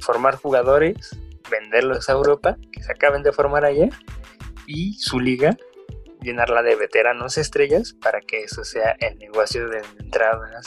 [0.00, 1.16] formar jugadores,
[1.48, 3.88] venderlos a Europa, que se acaben de formar allá,
[4.66, 5.56] y su liga
[6.22, 10.66] llenarla de veteranos estrellas para que eso sea el negocio de entradas,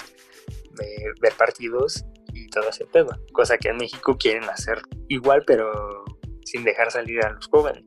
[0.76, 2.06] de ver partidos
[2.50, 3.10] todo ese pedo.
[3.34, 6.04] Cosa que en México quieren hacer igual, pero
[6.46, 7.84] sin dejar salir a los jóvenes.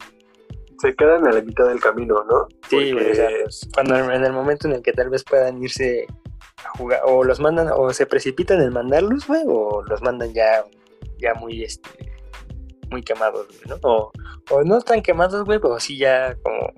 [0.81, 2.49] Se quedan a la mitad del camino, ¿no?
[2.69, 5.23] Sí, Porque- güey, o sea, pues, cuando en el momento en el que tal vez
[5.25, 6.07] puedan irse
[6.65, 10.65] a jugar, o los mandan, o se precipitan en mandarlos, güey, o los mandan ya,
[11.19, 11.89] ya muy, este,
[12.91, 13.77] muy quemados, güey, ¿no?
[13.89, 14.11] O,
[14.51, 16.73] o no tan quemados, güey, pero sí ya como,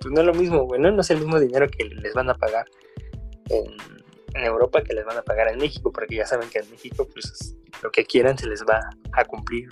[0.00, 0.90] pues no es lo mismo, güey, ¿no?
[0.90, 2.66] No es el mismo dinero que les van a pagar
[3.48, 3.64] en,
[4.36, 7.08] en Europa que les van a pagar en México, porque ya saben que en México,
[7.12, 8.80] pues, lo que quieran se les va
[9.12, 9.68] a cumplir.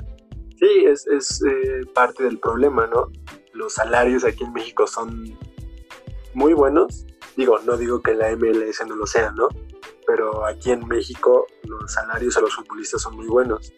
[0.59, 3.11] Sí, es, es eh, parte del problema, ¿no?
[3.53, 5.37] Los salarios aquí en México son
[6.35, 7.07] muy buenos.
[7.37, 9.49] Digo, no digo que la MLS no lo sea, ¿no?
[10.07, 13.73] Pero aquí en México los salarios a los futbolistas son muy buenos.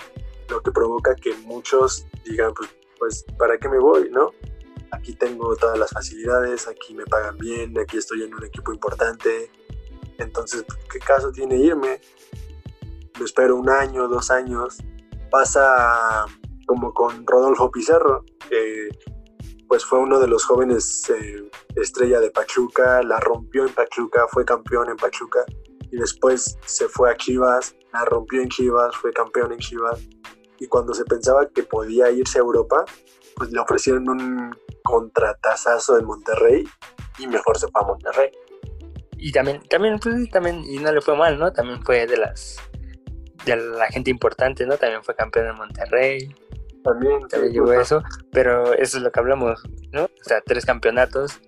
[0.49, 4.33] Lo que provoca que muchos digan, pues, pues ¿para qué me voy, no?
[4.91, 9.51] Aquí tengo todas las facilidades, aquí me pagan bien, aquí estoy en un equipo importante.
[10.19, 12.01] Entonces, ¿qué caso tiene irme?
[13.19, 14.79] Me espero un año, dos años.
[15.31, 16.27] Pasa
[16.67, 18.89] como con Rodolfo Pizarro, que
[19.69, 24.45] pues fue uno de los jóvenes eh, estrella de Pachuca, la rompió en Pachuca, fue
[24.45, 25.45] campeón en Pachuca
[25.91, 30.01] y después se fue a Chivas, la rompió en Chivas, fue campeón en Chivas
[30.59, 32.85] y cuando se pensaba que podía irse a Europa,
[33.37, 36.65] pues le ofrecieron un contratazazo en Monterrey
[37.19, 38.31] y mejor se fue a Monterrey.
[39.19, 41.53] Y también, también, pues, también, y no le fue mal, ¿no?
[41.53, 42.59] También fue de las,
[43.45, 44.77] de la gente importante, ¿no?
[44.77, 46.35] También fue campeón en Monterrey,
[46.85, 49.63] También, también sí, llegó eso, pero eso es lo que hablamos,
[49.93, 50.05] ¿no?
[50.05, 51.41] O sea, tres campeonatos,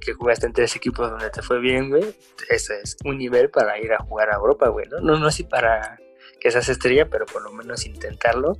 [0.00, 2.14] que jugaste en tres equipos donde te fue bien, güey,
[2.48, 5.00] ese es un nivel para ir a jugar a Europa, güey, ¿no?
[5.00, 5.98] No, no así para
[6.40, 8.56] que seas estrella, pero por lo menos intentarlo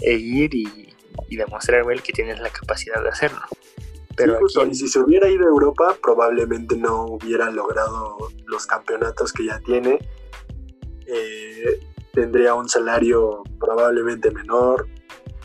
[0.00, 0.94] e ir y,
[1.28, 3.40] y demostrar, güey, que tienes la capacidad de hacerlo.
[4.20, 8.16] Pero aquí justo, y si se hubiera ido a Europa, probablemente no hubiera logrado
[8.46, 9.98] los campeonatos que ya tiene.
[11.06, 11.80] Eh,
[12.12, 14.88] tendría un salario probablemente menor,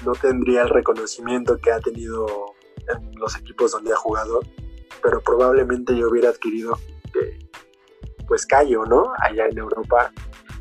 [0.05, 2.26] no tendría el reconocimiento que ha tenido
[2.88, 4.41] en los equipos donde ha jugado,
[5.01, 6.78] pero probablemente yo hubiera adquirido
[7.21, 7.39] eh,
[8.28, 9.13] pues callo, ¿no?
[9.19, 10.11] Allá en Europa,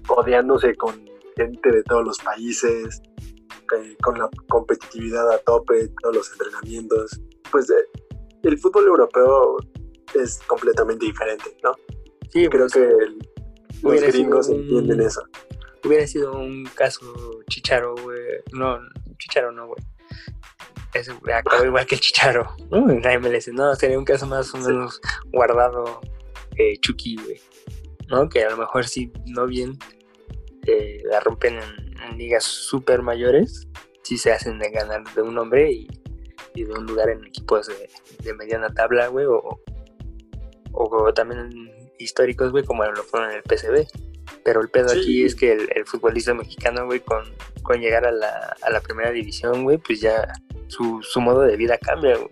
[0.06, 1.04] codeándose con
[1.36, 3.02] gente de todos los países,
[3.76, 7.20] eh, con la competitividad a tope, todos los entrenamientos.
[7.50, 8.03] Pues eh,
[8.49, 9.57] el fútbol europeo
[10.14, 11.72] es completamente diferente, ¿no?
[12.30, 13.18] sí, Creo güey, que el-
[13.82, 15.22] los gringos un- entienden eso.
[15.84, 17.12] hubiera sido un caso
[17.49, 18.18] Chicharo, güey.
[18.53, 18.78] No,
[19.18, 19.82] Chicharo no, güey.
[21.20, 22.88] Güey acabó igual que el Chicharo, ¿no?
[22.90, 23.49] En la MLS.
[23.53, 24.68] No, sería un caso más o Sí.
[24.68, 25.01] menos
[25.32, 26.01] guardado
[26.57, 27.40] eh, Chucky, güey.
[28.09, 28.28] ¿No?
[28.28, 29.76] Que a lo mejor sí, no bien.
[30.66, 33.68] eh, la rompen en, en ligas super mayores,
[34.03, 35.88] sí se hacen de ganar de un hombre y,
[36.55, 37.90] y de un lugar en equipos de,
[38.22, 39.61] de mediana tabla, güey, o,
[40.72, 41.50] o también
[41.98, 43.86] históricos, güey, como lo fueron en el PCB.
[44.44, 45.00] Pero el pedo Sí.
[45.00, 47.24] aquí es que el, el futbolista mexicano, güey, con,
[47.62, 50.26] con llegar a la, a la primera división, güey, pues ya
[50.68, 52.30] su, su modo de vida cambia, güey.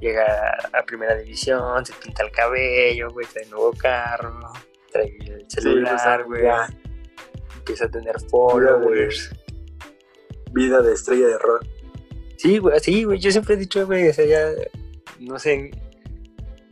[0.00, 4.52] Llega a primera división, se pinta el cabello, güey, trae nuevo carro,
[4.92, 6.44] trae el celular, güey.
[7.56, 9.30] empieza a tener followers.
[10.52, 11.64] Vida de estrella de rock.
[12.38, 14.50] Sí, güey, sí, güey, yo siempre he dicho, güey, o sea, ya,
[15.18, 15.70] no sé en,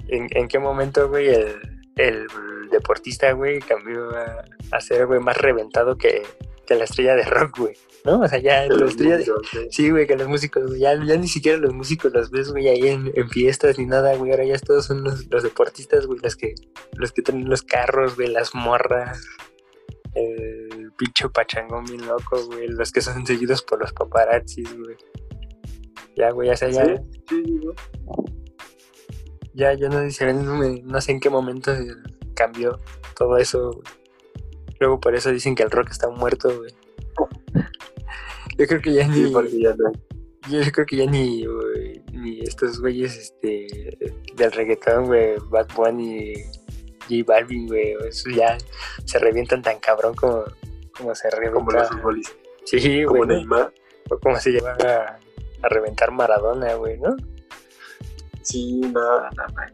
[0.08, 1.56] en, en qué momento, güey, el,
[1.96, 2.26] el
[2.70, 6.22] deportista, güey, cambió a, a ser, güey, más reventado que,
[6.66, 8.20] que la estrella de rock, güey, ¿no?
[8.20, 9.26] O sea, ya la estrella de...
[9.70, 9.90] sí.
[9.90, 12.86] Güey, que los músicos, güey, ya, ya ni siquiera los músicos los ves, güey, ahí
[12.86, 16.36] en, en fiestas ni nada, güey, ahora ya todos son los, los deportistas, güey, los
[16.36, 16.54] que,
[16.92, 19.20] los que traen los carros, güey, las morras,
[20.14, 24.96] el pinche pachangón bien loco, güey, los que son seguidos por los paparazzis, güey.
[26.16, 27.74] Ya, güey, ya sea, ya, Sí, ¿no?
[29.52, 31.72] ya, ya no no, sé en qué momento
[32.34, 32.80] cambió
[33.16, 33.84] todo eso, güey.
[34.80, 36.72] Luego por eso dicen que el rock está muerto, güey.
[38.58, 39.26] Yo creo que ya ni...
[39.26, 39.92] Sí, porque ya no.
[40.50, 43.66] Yo creo que ya ni, güey, ni estos güeyes este,
[44.36, 46.34] del reggaetón, güey, Bad Bunny,
[47.08, 48.56] J Balvin, güey, o eso ya
[49.04, 50.44] se revientan tan cabrón como,
[50.96, 52.36] como se Como los futbolistas.
[52.64, 53.34] Sí, Como güey, ¿no?
[53.34, 53.74] Neymar.
[54.08, 54.76] O como se lleva
[55.62, 57.16] a, reventar Maradona, güey, ¿no?
[58.42, 59.72] Sí, nada, nada más.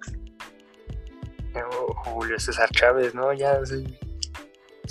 [1.79, 3.33] O Julio César Chávez, ¿no?
[3.33, 3.85] Ya, ese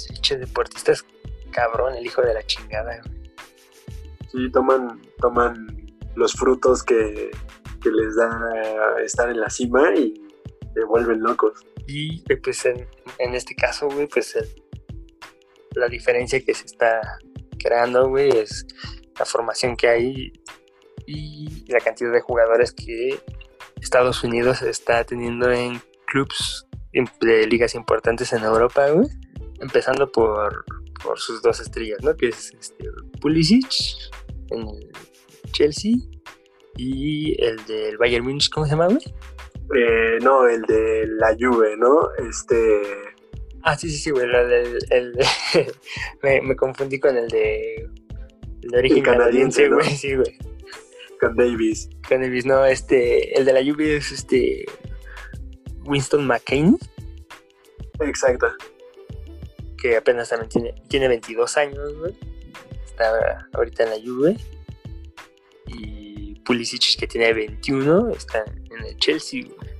[0.09, 1.03] pinche deportista es
[1.51, 3.21] cabrón, el hijo de la chingada, güey.
[4.31, 5.67] Sí, toman, toman
[6.15, 7.31] los frutos que,
[7.81, 10.13] que les da estar en la cima y
[10.73, 11.65] se vuelven locos.
[11.87, 12.87] Y eh, pues en,
[13.17, 14.47] en este caso, güey, pues el-
[15.75, 17.01] la diferencia que se está
[17.59, 18.65] creando, güey, es
[19.17, 20.31] la formación que hay
[21.05, 23.19] y la cantidad de jugadores que
[23.81, 29.07] Estados Unidos está teniendo en clubs im- de ligas importantes en Europa, güey.
[29.59, 30.65] Empezando por,
[31.03, 32.15] por sus dos estrellas, ¿no?
[32.15, 32.85] Que es este,
[33.21, 33.67] Pulisic
[34.49, 34.91] en el
[35.51, 35.93] Chelsea
[36.77, 38.99] y el del Bayern Munich, ¿cómo se llama, güey?
[39.77, 42.09] Eh, no, el de la Juve, ¿no?
[42.27, 42.81] Este,
[43.63, 44.27] Ah, sí, sí, sí, güey.
[44.27, 45.13] del- el,
[46.23, 47.87] me, me confundí con el de.
[48.63, 49.75] El de origen El canadiense, canadiense, ¿no?
[49.77, 49.89] güey.
[49.95, 50.50] Sí, güey.
[51.21, 51.89] Con Davis.
[52.07, 53.37] Con no, este.
[53.37, 54.65] El de la lluvia es este.
[55.85, 56.77] Winston McCain,
[58.01, 58.47] Exacto.
[59.77, 62.15] que apenas también tiene, tiene 22 años, güey.
[62.85, 64.37] Está ahorita en la lluvia.
[65.67, 69.71] Y Pulisic, que tiene 21, está en el Chelsea, güey.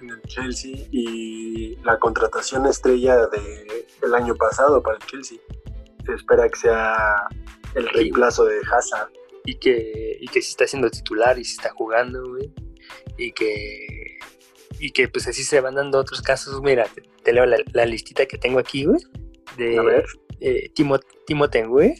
[0.00, 5.38] En el Chelsea y la contratación estrella de, del año pasado para el Chelsea.
[6.06, 7.28] Se espera que sea
[7.74, 9.10] el reemplazo de Hazard.
[9.44, 12.52] Y que, y que sí está siendo titular y sí está jugando, güey.
[13.18, 14.18] Y que,
[14.78, 16.60] y que pues así se van dando otros casos.
[16.62, 19.00] Mira, te, te leo la, la listita que tengo aquí, güey.
[19.56, 20.04] De A ver.
[20.40, 21.94] eh, Timo, Timo Tengue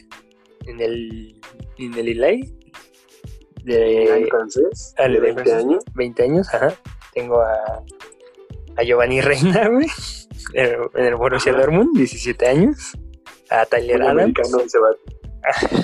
[0.65, 1.39] en el,
[1.77, 2.39] en el Ilay.
[2.41, 5.63] en De francés, ah, de de 20 francés.
[5.65, 5.83] años.
[5.95, 6.75] 20 años, ajá.
[7.13, 7.83] Tengo a,
[8.77, 9.87] a Giovanni Reina, güey.
[10.53, 11.53] En el Borussia.
[11.53, 12.93] Dortmund, 17 años.
[13.49, 14.19] A Tyler Un Adams.
[14.21, 14.89] americano se va.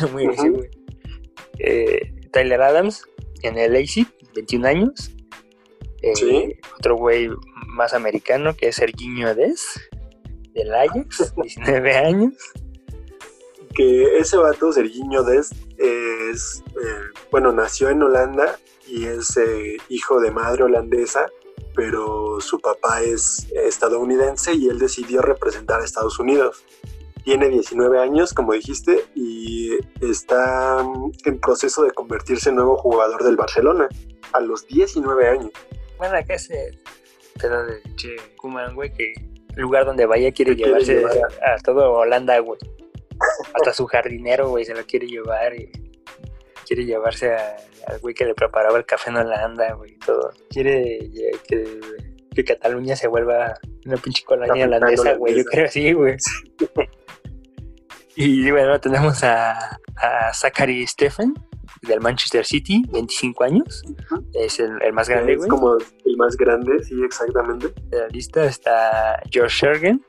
[0.12, 0.70] Muy bien, güey.
[1.60, 3.03] Eh, Tyler Adams
[3.43, 5.12] en el AC, 21 años.
[6.01, 6.53] Eh, Sí.
[6.78, 7.30] Otro güey
[7.68, 9.66] más americano que es Serginho Des,
[10.53, 12.34] del Ajax, 19 años.
[13.76, 20.20] que ese vato, Serginho Dest, es, eh, bueno, nació en Holanda y es eh, hijo
[20.20, 21.28] de madre holandesa,
[21.76, 26.66] pero su papá es estadounidense y él decidió representar a Estados Unidos.
[27.30, 29.71] Tiene 19 años, como dijiste, y
[30.01, 33.88] está mm, en proceso de convertirse en nuevo jugador del Barcelona
[34.34, 35.51] a los 19 años.
[35.97, 36.80] Bueno, acá ese
[37.39, 39.13] pedo de che Kuman, güey, que
[39.55, 41.17] el lugar donde vaya quiere llevarse llevar.
[41.43, 42.59] a, a todo Holanda, güey.
[43.53, 45.71] Hasta su jardinero, güey, se lo quiere llevar y
[46.65, 47.57] quiere llevarse a-
[47.88, 50.32] al güey que le preparaba el café en Holanda, güey, todo.
[50.49, 51.09] Quiere
[51.47, 51.80] que,
[52.36, 53.53] que Cataluña se vuelva
[53.86, 56.15] una pinche colonia holandesa, güey, yo creo así, güey.
[58.22, 61.34] Y bueno, tenemos a, a Zachary Stephen
[61.84, 63.82] del Manchester City, 25 años.
[64.34, 67.70] Es el, el más grande, es güey como el más grande, sí, exactamente.
[67.86, 70.05] de la lista está George Schergen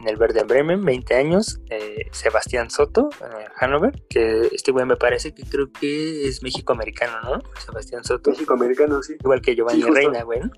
[0.00, 1.60] en el Verde Bremen, 20 años.
[1.70, 6.42] eh, Sebastián Soto en el Hannover, que este güey me parece que creo que es
[6.42, 7.38] México-americano, ¿no?
[7.64, 8.30] Sebastián Soto.
[8.32, 9.14] México-americano, sí.
[9.20, 9.88] Igual que Giovanni Sí.
[9.88, 10.50] Reina, güey, ¿no?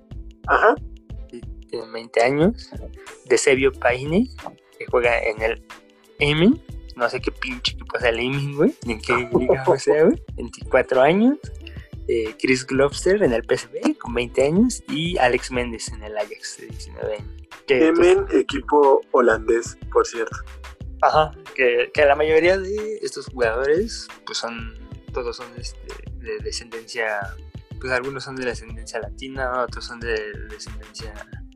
[0.47, 0.73] Ajá.
[1.69, 2.71] Tiene 20 años.
[3.25, 4.27] De Sebio Paine,
[4.79, 5.63] que juega en el
[6.17, 6.59] Emen,
[6.95, 11.01] no sé qué pinche equipo sea Leiming, güey, ni en qué liga sea, güey, 24
[11.01, 11.37] años.
[12.07, 16.57] Eh, Chris Globster en el PSV con 20 años y Alex Méndez en el Ajax
[16.59, 17.47] de 19 años.
[17.65, 20.37] Que, pues, Emen, equipo holandés, por cierto.
[21.01, 24.77] Ajá, que, que la mayoría de estos jugadores, pues son,
[25.13, 25.87] todos son este,
[26.19, 27.35] de descendencia,
[27.79, 31.13] pues algunos son de descendencia latina, otros son de descendencia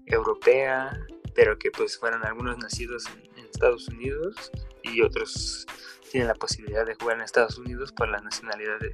[0.08, 1.00] europea,
[1.36, 4.52] pero que pues fueron algunos nacidos en, en Estados Unidos
[4.94, 5.66] y otros
[6.12, 8.92] tienen la posibilidad de jugar en Estados Unidos por la nacionalidad de,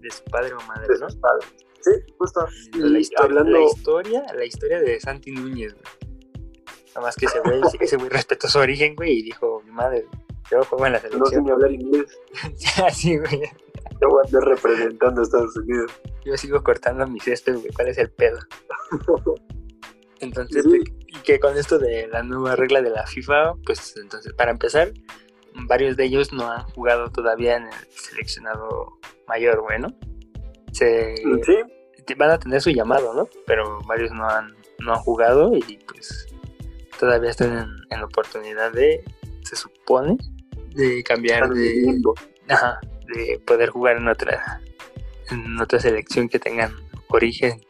[0.00, 1.06] de su padre o madre, de ¿no?
[1.20, 1.48] padres.
[1.80, 2.46] Sí, justo.
[2.78, 5.84] la, Y historia, hablando, la historia, la historia de Santi Núñez, güey.
[6.88, 10.06] Nada más que ese güey, ese güey respetó su origen, güey, y dijo, mi madre,
[10.50, 11.44] yo juego en la no sé selección.
[11.44, 12.18] ni hablar inglés,
[12.84, 13.42] Así, güey.
[14.00, 15.92] yo voy a andar representando a Estados Unidos.
[16.24, 17.72] Yo sigo cortando mis césped, güey.
[17.72, 18.38] ¿Cuál es el pedo?
[20.20, 20.80] Entonces, Sí.
[21.08, 24.92] y que con esto de la nueva regla de la FIFA, pues entonces, para empezar,
[25.66, 29.88] varios de ellos no han jugado todavía en el seleccionado mayor, güey, ¿no?
[30.72, 33.28] Se, Sí, van a tener su llamado, ¿no?
[33.46, 36.26] Pero varios no han, no han jugado y pues
[37.00, 39.02] todavía están en, en la oportunidad de,
[39.42, 40.16] se supone,
[40.74, 42.00] de cambiar de,
[42.48, 42.80] ajá,
[43.14, 44.60] de poder jugar en otra,
[45.30, 46.72] en otra selección que tengan
[47.08, 47.60] origen,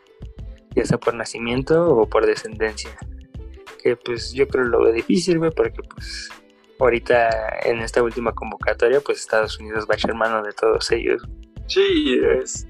[0.74, 2.96] ya sea por nacimiento o por descendencia.
[3.82, 6.30] Que pues yo creo lo difícil, güey, porque pues
[6.78, 11.22] ahorita en esta última convocatoria, pues Estados Unidos va a echar mano de todos ellos.
[11.66, 12.66] Sí, es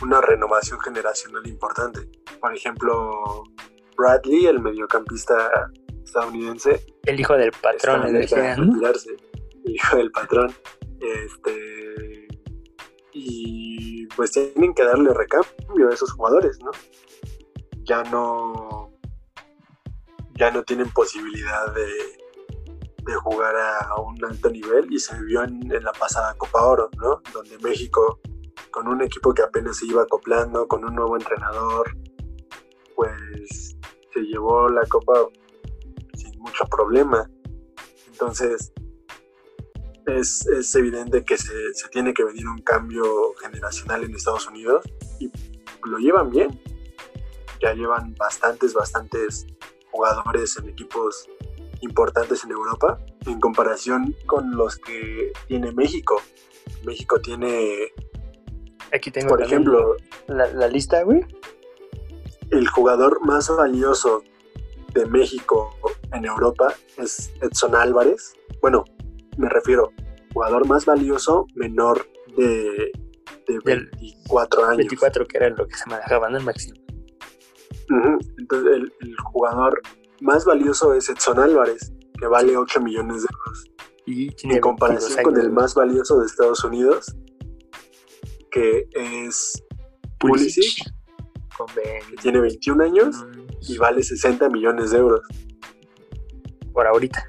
[0.00, 2.00] una renovación generacional importante.
[2.40, 3.44] Por ejemplo,
[3.96, 5.70] Bradley, el mediocampista
[6.04, 8.24] estadounidense, El hijo del patrón, el
[9.64, 10.52] hijo del patrón.
[11.00, 12.28] Este,
[13.12, 16.70] y pues tienen que darle recambio a esos jugadores, ¿no?
[17.84, 18.92] Ya no,
[20.34, 22.21] ya no tienen posibilidad de,
[23.04, 27.20] de jugar a un alto nivel y se vio en, la pasada Copa Oro, ¿no?
[27.32, 28.20] Donde México,
[28.70, 31.96] con un equipo que apenas se iba acoplando, con un nuevo entrenador,
[32.94, 33.76] pues
[34.12, 35.14] se llevó la Copa
[36.14, 37.28] sin mucho problema.
[38.06, 38.72] Entonces,
[40.06, 44.84] es, es evidente que se, se tiene que venir un cambio generacional en Estados Unidos
[45.18, 45.30] y
[45.84, 46.60] lo llevan bien.
[47.60, 49.46] Ya llevan bastantes, bastantes
[49.90, 51.28] jugadores en equipos
[51.82, 56.20] importantes en Europa en comparación con los que tiene México.
[56.84, 57.92] México tiene,
[58.92, 61.20] Aquí tengo por ejemplo, la, la lista, güey.
[62.50, 64.22] el jugador más valioso
[64.94, 65.74] de México
[66.12, 68.34] en Europa es Edson Álvarez.
[68.60, 68.84] Bueno,
[69.36, 69.92] me refiero,
[70.32, 72.06] jugador más valioso menor
[72.36, 72.92] de,
[73.46, 74.76] de Del 24 años.
[74.78, 76.38] 24 que era lo que se manejaba, ¿no?
[76.38, 76.76] El máximo.
[78.38, 79.80] Entonces, el, el jugador
[80.22, 83.70] más valioso es Edson Álvarez, que vale 8 millones de euros.
[84.06, 87.14] Y En comparación 22 con el más valioso de Estados Unidos,
[88.50, 89.62] que es
[90.18, 90.84] Pulisic,
[91.74, 93.16] que tiene 21 años
[93.68, 95.20] y vale 60 millones de euros.
[96.72, 97.26] por ahorita.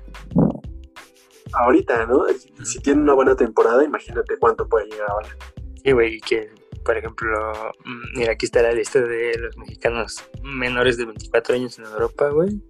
[1.53, 2.25] Ahorita, ¿no?
[2.63, 5.37] Si tiene una buena temporada, imagínate cuánto puede llegar a valer.
[5.83, 6.49] Sí, güey, y que,
[6.84, 7.53] por ejemplo,
[7.86, 12.29] mm, mira, aquí está la lista de los mexicanos menores de 24 años en Europa,
[12.29, 12.61] güey.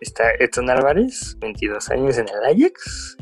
[0.00, 3.16] Está Edson Álvarez, 22 años en el Ajax.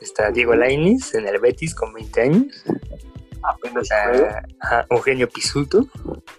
[0.00, 2.64] Está Diego Lainez en el Betis con 20 años.
[3.42, 3.84] Apenas.
[3.84, 5.86] Está ajá, Eugenio Pisuto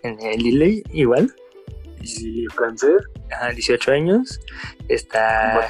[0.04, 1.34] en el Lille, igual.
[2.02, 4.40] Y francés, Ajá, 18 años.
[4.88, 5.70] Está,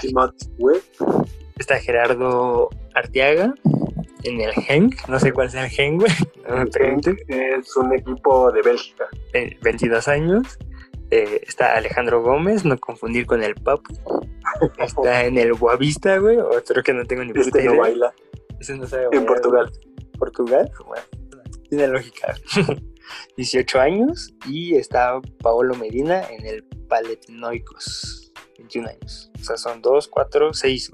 [1.57, 3.53] está Gerardo Arteaga
[4.24, 5.07] en el Genk.
[5.07, 6.11] No sé cuál sea el Genk, güey.
[6.47, 6.63] No
[7.28, 9.05] es un equipo de Bélgica.
[9.34, 10.57] eh, 22 años.
[11.11, 13.93] Eh, está Alejandro Gómez, no confundir con el Papu.
[14.78, 16.38] Está en el Boavista, güey.
[16.38, 17.82] Otro que no tengo ni puta Este no idea.
[17.82, 18.13] baila
[18.59, 19.70] Ese no sabe en Portugal.
[19.72, 20.11] güey.
[20.20, 20.72] ¿Portugal?
[20.86, 21.03] Bueno,
[21.70, 22.36] tiene lógica.
[23.38, 24.34] 18 años.
[24.47, 28.32] Y está Paolo Medina en el Paletinoicos.
[28.57, 29.32] 21 años.
[29.39, 30.91] O sea, son 2, 4, 6.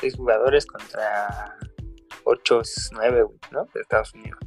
[0.00, 1.56] 6 jugadores contra
[2.30, 2.62] 8,
[2.92, 3.66] 9, güey, ¿no?
[3.74, 4.38] De Estados Unidos.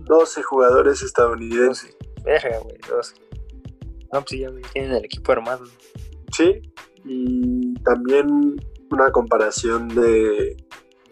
[0.00, 1.96] 12 jugadores estadounidenses.
[2.24, 2.24] 12.
[2.24, 3.14] Verga, güey, 12.
[4.12, 5.64] No, pues ya tienen el equipo armado.
[6.32, 6.60] Sí,
[7.04, 8.56] y también
[8.90, 10.56] una comparación de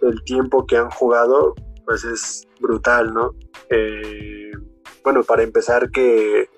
[0.00, 1.54] del tiempo que han jugado,
[1.84, 3.34] pues es brutal, ¿no?
[3.68, 4.50] Eh,
[5.04, 6.48] bueno, para empezar que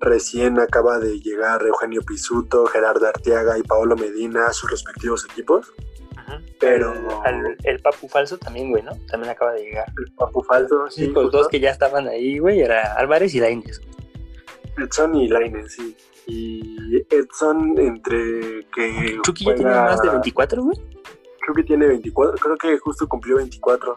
[0.00, 5.72] recién acaba de llegar Eugenio Pisuto, Gerardo Arteaga y Paolo Medina a sus respectivos equipos,
[6.64, 8.92] pero Al- el Papu Falso también, güey, ¿no?
[9.10, 9.86] También acaba de llegar.
[10.04, 13.40] el Papu Falso, Sí, los justo, dos que ya estaban ahí, güey, era Álvarez y
[13.40, 13.80] Lainez.
[14.76, 15.96] Edson y Lainez, sí.
[16.26, 20.76] Y Edson entre que Chucky ya tiene más de 24, güey.
[21.40, 23.96] creo que tiene 24, creo que justo cumplió 24.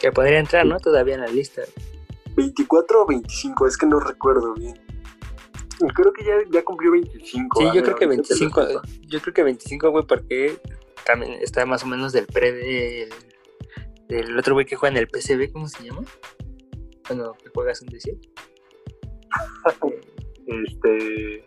[0.00, 0.78] Que podría entrar, ¿no?
[0.80, 1.62] Todavía en la lista.
[2.36, 4.74] 24 o 25, es que no recuerdo bien.
[5.94, 7.58] Creo que ya, ya cumplió 25.
[7.60, 8.82] Sí, yo ver, creo que ahorita te lo 25, digo.
[9.08, 10.58] yo creo que 25, güey, porque
[11.10, 13.08] también está más o menos del pre del,
[14.08, 16.02] del otro güey que juega en el PCB, ¿cómo se llama?
[17.08, 18.18] Bueno, que juegas un decir.
[20.46, 21.44] Este.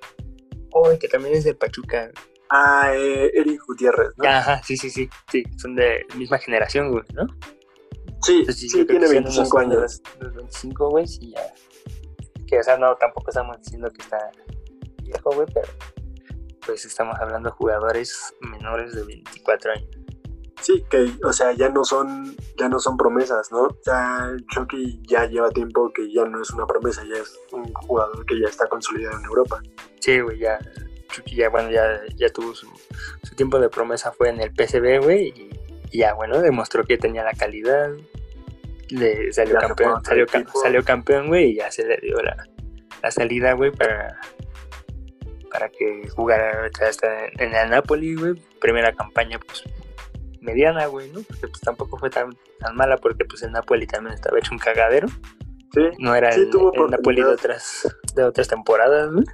[0.71, 2.11] Oh, que también es del Pachuca.
[2.49, 4.27] Ah, eh, Eric Gutiérrez, ¿no?
[4.29, 7.25] Ajá, sí, sí, sí, sí, son de misma generación, güey, ¿no?
[8.21, 10.01] Sí, Entonces, sí, creo tiene que sean 25 unos- años.
[10.19, 11.53] Los 25, güey, sí, ya.
[12.47, 14.31] Que, o sea, no, tampoco estamos diciendo que está
[15.03, 15.67] viejo, güey, pero
[16.65, 19.89] pues estamos hablando de jugadores menores de 24 años.
[20.61, 23.67] Sí, que, o sea, ya no son, ya no son promesas, ¿no?
[23.85, 28.25] Ya Chucky ya lleva tiempo que ya no es una promesa, ya es un jugador
[28.25, 29.61] que ya está consolidado en Europa.
[29.99, 30.59] Sí, güey, ya.
[31.09, 32.67] Chucky ya, bueno, ya, ya tuvo su,
[33.23, 35.49] su tiempo de promesa, fue en el PCB, güey, y,
[35.91, 37.91] y ya, bueno, demostró que tenía la calidad.
[38.89, 40.25] Le salió Ya campeón, salió,
[40.61, 42.47] salió campeón, güey, y ya se le dio la,
[43.01, 44.17] la salida, güey, para,
[45.53, 46.73] para que jugara vez
[47.37, 48.33] en, el Napoli, güey.
[48.59, 49.63] Primera campaña, pues,
[50.41, 51.21] mediana, güey, ¿no?
[51.21, 54.57] Porque pues tampoco fue tan, tan mala, porque pues el Napoli también estaba hecho un
[54.57, 55.07] cagadero.
[55.73, 59.25] Sí, No era Sí, el, tuvo el Napoli de otras, de otras temporadas, güey.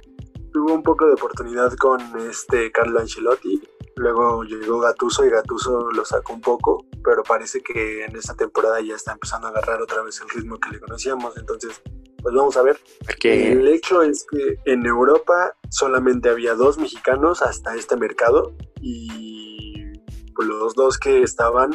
[0.52, 3.62] tuvo un poco de oportunidad con este Carlo Ancelotti.
[3.96, 8.80] Luego llegó Gatuso y Gatuso lo sacó un poco, pero parece que en esta temporada
[8.80, 11.36] ya está empezando a agarrar otra vez el ritmo que le conocíamos.
[11.38, 11.82] Entonces,
[12.22, 12.78] pues vamos a ver.
[13.04, 19.92] Porque El hecho es que en Europa solamente había dos mexicanos hasta este mercado y
[20.34, 21.70] pues, los dos que estaban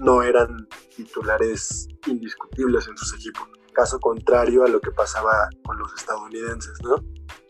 [0.00, 3.48] no eran titulares indiscutibles en sus equipos.
[3.72, 6.96] Caso contrario a lo que pasaba con los estadounidenses, ¿no?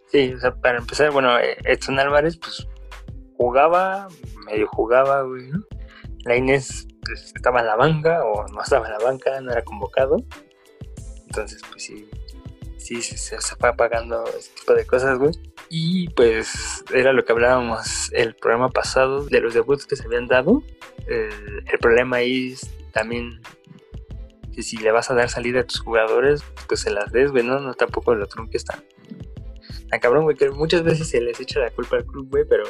[0.09, 2.67] Sí, o sea, para empezar, bueno, eh, Edson Álvarez, pues
[3.37, 4.09] jugaba,
[4.47, 5.65] medio jugaba, güey, ¿no?
[6.25, 9.63] La Inés pues, estaba en la banca o no estaba en la banca, no era
[9.63, 10.17] convocado.
[11.27, 12.11] Entonces, pues sí,
[12.79, 15.33] sí, sí, se, se fue apagando ese tipo de cosas, güey.
[15.69, 20.27] Y pues era lo que hablábamos el programa pasado de los debuts que se habían
[20.27, 20.63] dado.
[21.07, 21.29] Eh,
[21.71, 23.41] el problema ahí es también
[24.55, 27.45] que si le vas a dar salida a tus jugadores, pues se las des, güey,
[27.45, 27.61] ¿no?
[27.61, 28.83] No tampoco lo trunques tan,
[29.91, 32.65] tan cabrón, güey, que muchas veces se les echa la culpa al club, güey, pero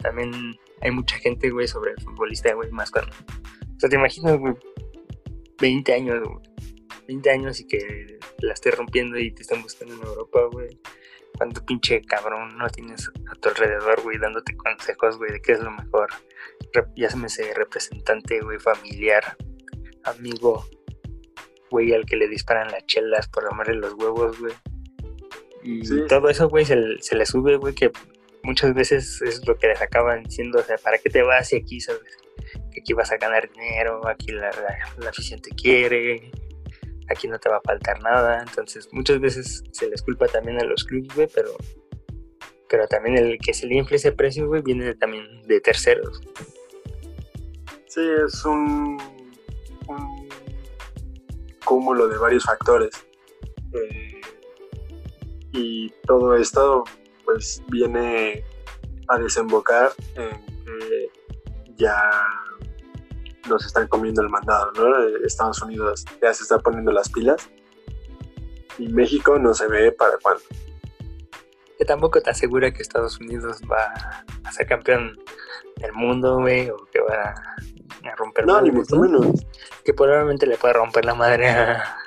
[0.00, 3.10] también hay mucha gente, güey, sobre el futbolista, güey, más cuando...
[3.10, 4.54] O sea, te imaginas, güey,
[5.60, 6.38] 20 años, güey,
[7.08, 10.78] 20 años y que la estés rompiendo y te están buscando en Europa, güey.
[11.36, 15.60] Cuánto pinche cabrón no tienes a tu alrededor, güey, dándote consejos, güey, de qué es
[15.60, 16.08] lo mejor.
[16.72, 19.36] Rep- ya se me sé representante, güey, familiar,
[20.04, 20.64] amigo,
[21.70, 24.54] güey, al que le disparan las chelas por amarle los huevos, güey.
[25.64, 26.02] Y Sí.
[26.08, 27.90] todo eso, güey, se, le- se le sube, güey, que
[28.44, 31.56] muchas veces es lo que les acaban diciendo, o sea, ¿para qué te vas si
[31.56, 32.16] aquí, sabes?
[32.72, 36.30] Que aquí vas a ganar dinero, aquí la, la, la afición te quiere,
[37.10, 38.42] aquí no te va a faltar nada.
[38.46, 41.50] Entonces, muchas veces se les culpa también a los clubes, güey, pero,
[42.68, 46.20] pero también el que se le infle ese precio, güey, viene de- también de terceros.
[47.86, 48.98] Sí, es un,
[51.64, 52.90] cúmulo de varios factores.
[53.72, 54.20] Eh,
[55.52, 56.84] y todo esto
[57.24, 58.44] pues viene
[59.08, 61.08] a desembocar en que
[61.76, 62.10] ya
[63.48, 64.98] nos están comiendo el mandado, ¿no?
[65.04, 67.48] Eh, Estados Unidos ya se está poniendo las pilas
[68.78, 70.42] y México no se ve para cuándo.
[71.78, 73.92] Que tampoco te asegura que Estados Unidos va
[74.44, 75.18] a ser campeón
[75.76, 77.34] del mundo, güey, o que va
[78.04, 79.02] a romper No, ni mucho ¿no?
[79.02, 79.46] menos.
[79.84, 81.98] que probablemente le pueda romper la madre a,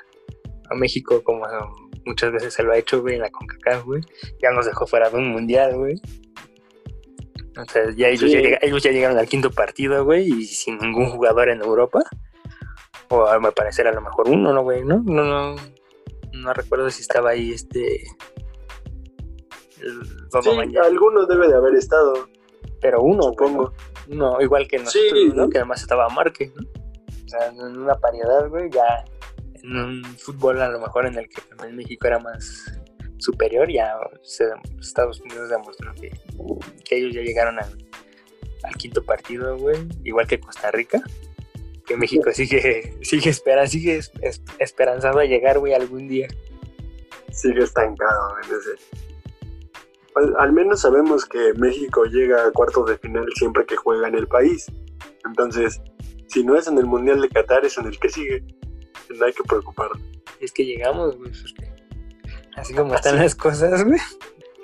[0.70, 1.46] a México como
[2.06, 4.00] muchas veces se lo ha hecho, güey, en la CONCACAF, güey.
[4.42, 6.00] Ya nos dejó fuera de un mundial, güey.
[7.58, 8.32] O sea, ya ellos, Sí.
[8.36, 12.02] ya, llega- ellos ya llegaron al quinto partido, güey, y sin ningún jugador en Europa.
[13.10, 14.84] O a me parecer a lo mejor uno, ¿no, güey?
[14.84, 15.56] No, no, no,
[16.32, 18.02] no recuerdo si estaba ahí este...
[19.80, 20.02] El
[20.42, 22.28] Sí, alguno debe de haber estado,
[22.80, 23.72] pero uno, supongo.
[24.08, 24.32] ¿no?
[24.34, 25.30] No, igual que nosotros, Sí.
[25.34, 25.48] ¿no?
[25.48, 26.66] Que además estaba Márquez, ¿no?
[27.24, 29.04] O sea, en una paridad, güey, ya
[29.62, 32.77] en un fútbol a lo mejor en el que también México era más
[33.18, 33.92] superior, ya
[34.22, 34.44] se-
[34.80, 36.10] Estados Unidos demostró que,
[36.84, 37.86] que ellos ya llegaron al,
[38.62, 41.02] al quinto partido, güey, igual que Costa Rica.
[41.86, 46.28] Que México sigue, sigue esperando, sigue es- es- esperanzado a llegar, güey, algún día.
[47.32, 48.70] sigue estancado en ese.
[50.14, 54.16] Al, al menos sabemos que México llega a cuartos de final siempre que juega en
[54.16, 54.66] el país.
[55.24, 55.80] Entonces,
[56.26, 58.42] si no es en el Mundial de Qatar, es en el que sigue.
[59.16, 60.00] No hay que preocuparnos.
[60.40, 61.70] Es que llegamos, güey, porque
[62.58, 64.00] así como están las cosas, güey.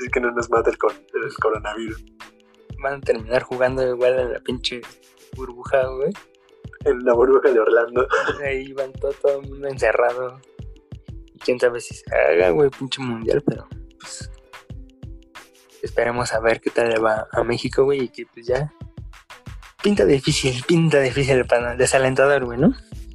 [0.01, 0.77] Es que no nos mata el,
[1.25, 2.05] el coronavirus.
[2.83, 4.81] van a terminar jugando igual en la pinche
[5.37, 6.13] burbuja, güey.
[6.85, 8.07] En la burbuja de Orlando.
[8.45, 10.41] Ahí van todo, todo el mundo encerrado.
[11.33, 13.67] Y quién sabe si se haga, güey, pinche mundial, pero
[13.99, 14.31] pues.
[15.83, 18.73] Esperemos a ver qué tal le va a México, güey, y que pues ya.
[19.83, 22.73] Pinta difícil, pinta difícil para desalentador, güey, ¿no?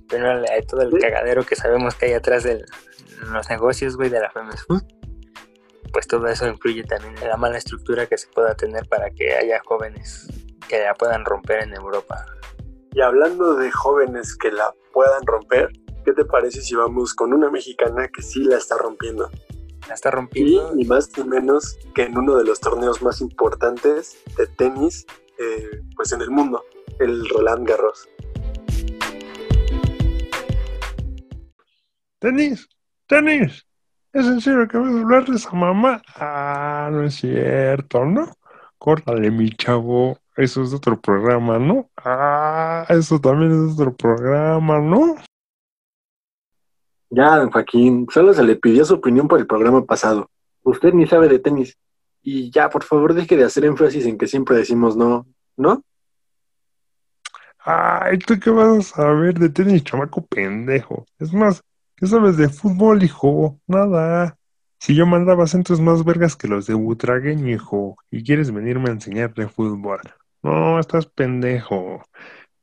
[0.08, 2.64] Pero a todo el cagadero que sabemos que hay atrás de
[3.28, 4.84] los negocios, güey, de la Famous Food.
[5.92, 9.34] Pues todo eso influye también en la mala estructura que se pueda tener para que
[9.34, 10.28] haya jóvenes
[10.68, 12.26] que la puedan romper en Europa.
[12.92, 15.70] Y hablando de jóvenes que la puedan romper,
[16.06, 19.30] ¿qué te parece si vamos con una mexicana que sí la está rompiendo?
[19.88, 20.76] La está Y rompiendo.
[20.76, 25.06] ni más ni menos que en uno de los torneos más importantes de tenis
[25.40, 26.64] eh, pues en el mundo,
[27.00, 28.08] el Roland Garros.
[32.20, 32.68] Tenis,
[33.10, 33.66] tenis.
[34.14, 36.02] ¿Es en serio que vas a hablar de esa mamá?
[36.16, 38.32] Ah, no es cierto, ¿no?
[38.78, 40.18] Córtale, mi chavo.
[40.38, 41.90] Eso es otro programa, ¿no?
[41.98, 45.16] Ah, eso también es otro programa, ¿no?
[47.10, 50.30] Ya, don Joaquín, solo se le pidió su opinión por el programa pasado.
[50.64, 51.78] Usted ni sabe de tenis.
[52.22, 55.26] Y ya, por favor, deje de hacer énfasis en que siempre decimos no,
[55.58, 55.84] ¿no?
[57.60, 61.06] Ay, ¿tú qué vas a saber de tenis, chamaco pendejo?
[61.20, 61.64] Es más,
[62.00, 63.60] ¿qué sabes de fútbol, hijo?
[63.68, 64.38] Nada.
[64.80, 68.94] Si yo mandaba centros más vergas que los de Butragueño, hijo, y quieres venirme a
[68.94, 70.00] enseñar de fútbol.
[70.42, 72.02] No, estás pendejo.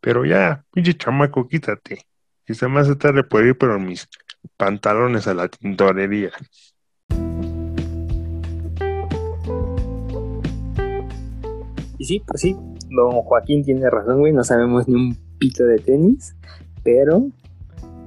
[0.01, 2.07] Pero ya, pinche chamaco, quítate.
[2.49, 4.09] Y se me hace tarde por ir por mis
[4.57, 6.31] pantalones a la tintorería.
[11.99, 12.57] Y sí, pues sí,
[12.89, 16.35] don Joaquín tiene razón, güey, no sabemos ni un pito de tenis,
[16.83, 17.27] pero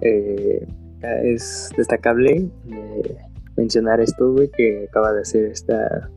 [0.01, 0.67] eh,
[1.01, 3.17] es destacable eh,
[3.57, 6.09] mencionar esto, güey, que acaba de hacer esta,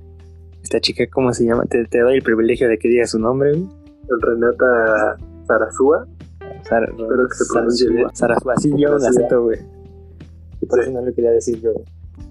[0.62, 1.64] esta chica, ¿cómo se llama?
[1.66, 3.68] Te, te doy el privilegio de que digas su nombre, güey.
[4.20, 5.16] Renata
[5.46, 6.06] Zarazúa.
[6.68, 8.06] Sara, Espero que se pronuncie bien.
[8.14, 9.08] Sarasua, sí, yo Sarasua.
[9.10, 9.58] acento, güey.
[10.60, 10.90] Y por Sí.
[10.90, 11.72] eso no lo quería decir yo.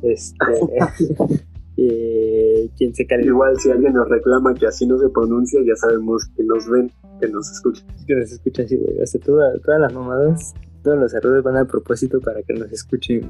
[0.04, 0.38] Este,
[1.78, 5.76] eh, quien se califica Igual si alguien nos reclama que así no se pronuncia, ya
[5.76, 7.86] sabemos que nos ven, que nos escuchan.
[8.08, 9.02] que nos escucha así, güey.
[9.02, 10.54] O sea, toda- todas las mamadas,
[10.84, 13.22] todos los errores van a propósito para que nos escuchen.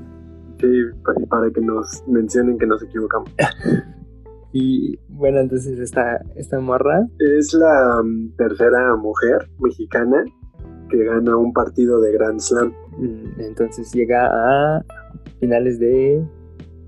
[0.60, 3.32] Sí, y para que nos mencionen que nos equivocamos.
[4.54, 10.26] Y bueno, entonces esta, esta morra, Es la mm, tercera mujer mexicana
[10.90, 12.74] que gana un partido de Grand Slam.
[12.98, 14.84] mm, entonces llega a
[15.40, 16.22] finales de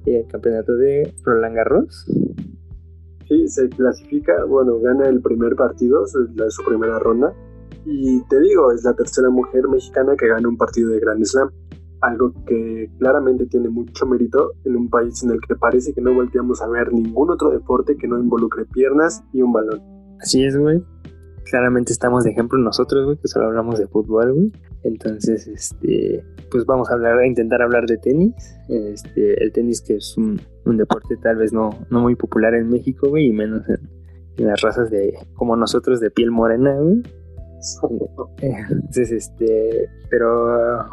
[0.05, 2.05] eh, campeonato de Roland Garros.
[3.29, 7.33] Sí, se clasifica, bueno, gana el primer partido, su primera ronda.
[7.85, 11.49] Y te digo, es la tercera mujer mexicana que gana un partido de Grand Slam.
[12.01, 16.13] Algo que claramente tiene mucho mérito en un país en el que parece que no
[16.13, 19.81] volteamos a ver ningún otro deporte que no involucre piernas y un balón.
[20.19, 20.83] Así es, güey.
[21.49, 24.51] Claramente estamos de ejemplo nosotros, güey, que solo hablamos de fútbol, güey.
[24.83, 28.33] Entonces, este, pues vamos a hablar, a intentar hablar de tenis.
[28.69, 30.41] Este, el tenis que es un,
[30.77, 33.79] deporte tal vez no, no muy popular en México, güey, y menos en,
[34.37, 37.01] en las razas de, como nosotros, de piel morena, güey.
[38.41, 40.85] Entonces, este, pero,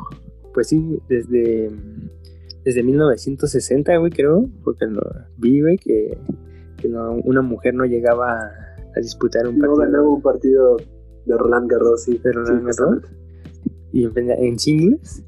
[0.55, 1.71] pues sí, desde,
[2.65, 5.03] desde 1960, güey, creo, porque lo
[5.37, 6.17] vi, güey, que,
[6.77, 8.33] que no- una mujer no llegaba
[8.95, 10.77] a, disputar un No partido ganaba un partido
[11.27, 12.19] de Roland Garros, sí.
[12.19, 13.05] de Roland Garros
[13.93, 15.25] y en, en singles.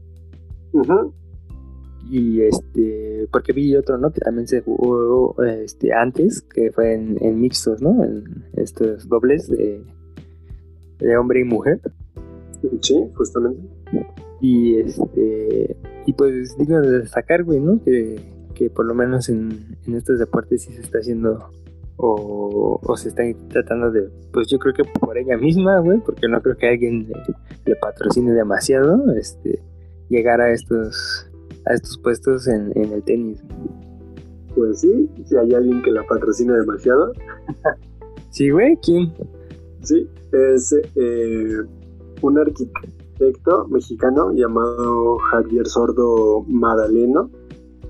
[2.11, 4.11] Y este, porque vi otro, ¿no?
[4.13, 8.03] Que también se jugó este, antes, que fue en, en mixtos, ¿no?
[8.05, 8.25] En
[8.55, 9.85] estos dobles de,
[11.03, 11.81] de hombre y mujer.
[12.81, 13.63] Sí, justamente.
[14.41, 15.77] Y este
[16.07, 17.83] y pues digno de destacar, güey, ¿no?
[17.83, 18.21] Que,
[18.55, 21.51] que por lo menos en, en estos deportes sí se está haciendo
[21.97, 26.27] o, o se está tratando de, pues yo creo que por ella misma, güey, porque
[26.27, 27.15] no creo que alguien le,
[27.67, 29.63] le patrocine demasiado, este,
[30.09, 31.31] llegar a estos
[31.67, 33.43] a estos puestos en, en el tenis.
[34.57, 37.13] Pues sí, si hay alguien que la patrocina demasiado,
[38.33, 39.13] Sí, güey, ¿quién?
[39.83, 41.57] Sí, es eh,
[42.23, 47.31] un arquitecto mexicano llamado Javier Sordo Madaleno.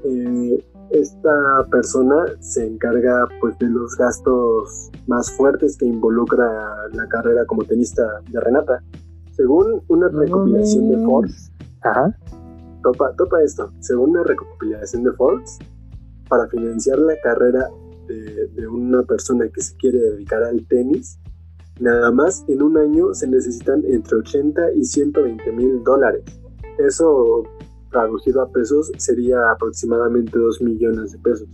[0.04, 6.44] Eh, esta persona se encarga pues de los gastos más fuertes que involucra
[6.92, 8.82] la carrera como tenista de Renata.
[9.32, 12.14] Según una recopilación de Forbes, Ajá.
[12.82, 13.72] Topa, topa esto.
[13.80, 15.58] Según una recopilación de Forbes,
[16.28, 17.68] para financiar la carrera
[18.08, 21.18] de, de una persona que se quiere dedicar al tenis,
[21.82, 26.24] nada más en un año se necesitan entre 80 y 120 mil dólares.
[26.78, 27.42] Eso,
[27.90, 31.48] traducido a pesos, sería aproximadamente 2 millones de pesos.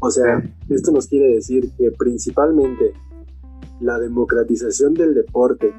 [0.00, 2.92] O sea, esto nos quiere decir que principalmente
[3.80, 5.72] la democratización del deporte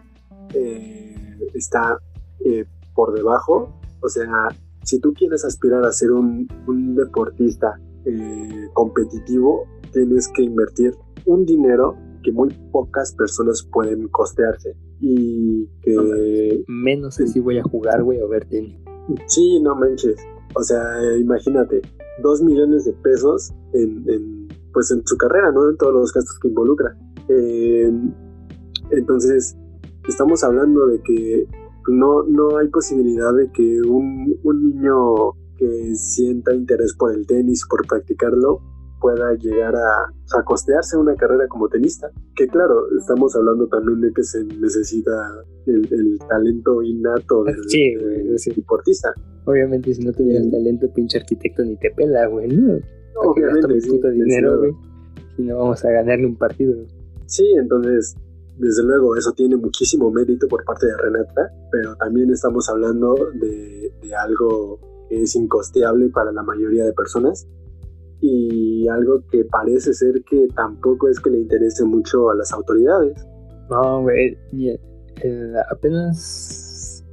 [0.53, 1.99] eh, está
[2.45, 3.79] eh, por debajo.
[4.01, 4.49] O sea,
[4.83, 10.95] si tú quieres aspirar a ser un, un deportista eh, competitivo, tienes que invertir
[11.25, 14.75] un dinero que muy pocas personas pueden costearse.
[14.99, 16.63] Y que...
[16.67, 18.75] Menos sé si voy a jugar, güey, o ver tenis.
[19.27, 20.17] Sí, no manches.
[20.55, 20.81] O sea,
[21.19, 21.81] imagínate,
[22.23, 25.69] dos millones de pesos en, en, pues en su carrera, ¿no?
[25.69, 26.97] En todos los gastos que involucra.
[27.29, 27.91] Eh,
[28.89, 29.55] entonces,
[30.07, 31.47] estamos hablando de que
[31.89, 37.65] no, no hay posibilidad de que un, un niño que sienta interés por el tenis,
[37.69, 38.61] por practicarlo,
[39.05, 42.09] pueda llegar a, a, costearse una carrera como tenista.
[42.35, 45.11] Que claro, estamos hablando también de que se necesita
[45.67, 48.51] el, el talento innato del, Sí, del sí.
[48.55, 49.13] deportista.
[49.45, 52.79] Obviamente, si no tuvieras talento, pinche arquitecto ni te pela, güey, ¿no?
[53.13, 54.71] ¿Para qué gasto mi sí, dinero, güey?
[55.35, 56.73] Si no vamos a ganarle un partido.
[57.27, 58.15] Sí, entonces,
[58.57, 63.93] desde luego, eso tiene muchísimo mérito por parte de Renata, pero también estamos hablando de,
[64.01, 64.79] de algo
[65.09, 67.47] que es incosteable para la mayoría de personas
[68.21, 73.25] y algo que parece ser que tampoco es que le interese mucho a las autoridades.
[73.69, 74.37] No, güey,
[75.23, 77.03] eh, apenas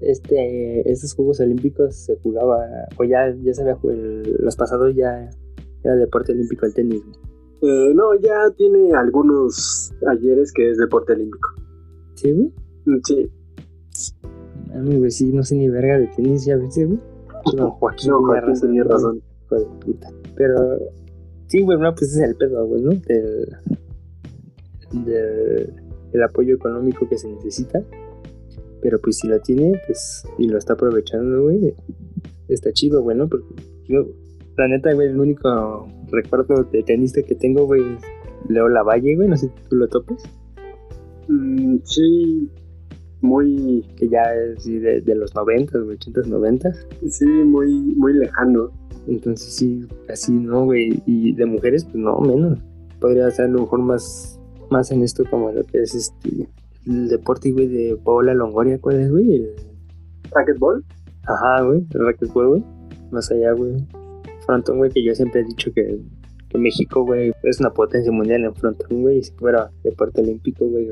[0.00, 2.58] este estos Juegos Olímpicos se jugaba,
[2.98, 4.00] o ya, ya se había jugado,
[4.40, 5.30] los pasados ya
[5.82, 7.02] era deporte olímpico el tenis.
[7.62, 11.48] Eh, no, ya tiene algunos ayeres que es deporte olímpico.
[12.14, 12.52] ¿Sí, güey?
[12.84, 13.30] Mm, Sí,
[14.74, 16.98] A mí, güey, sí, no sé ni verga de tenis, ya ves, güey.
[17.56, 19.22] No, Joaquín, no, Joaquín tenía razón.
[19.46, 20.10] Hijo de puta.
[20.36, 20.78] Pero
[21.46, 22.90] sí, güey, no, pues es el pedo, güey, ¿no?
[22.90, 23.46] Del,
[25.04, 25.72] del
[26.12, 27.82] el apoyo económico que se necesita.
[28.82, 31.74] Pero pues si lo tiene, pues, y lo está aprovechando, güey,
[32.48, 33.28] está chido, güey, ¿no?
[33.28, 33.46] Porque
[33.88, 34.06] yo,
[34.56, 38.02] la neta, güey, el único recuerdo de tenista que tengo, güey, es
[38.48, 40.22] Leo Lavalle, güey, no sé si tú lo topes,
[41.28, 42.50] Mm, sí,
[43.20, 46.72] muy, que ya es de, de los 90, güey, 80s, 90
[47.08, 48.70] sí, muy, muy lejano.
[49.06, 51.02] Entonces sí, así, ¿no, güey?
[51.06, 52.58] Y de mujeres, pues no, menos.
[53.00, 54.40] Podría ser a lo mejor más,
[54.70, 56.48] más en esto como lo que es este
[56.86, 59.34] el deporte, güey, de Paola Longoria, ¿cuál es, güey?
[59.36, 59.50] El-
[60.30, 60.84] Racquetball,
[61.24, 62.64] Ajá, güey, el racquetball, güey.
[63.10, 63.74] Más allá, güey.
[64.44, 65.98] Frontón, güey, que yo siempre he dicho que,
[66.48, 69.18] que México, güey, es una potencia mundial en frontón, güey.
[69.18, 70.88] Y si fuera deporte olímpico, güey,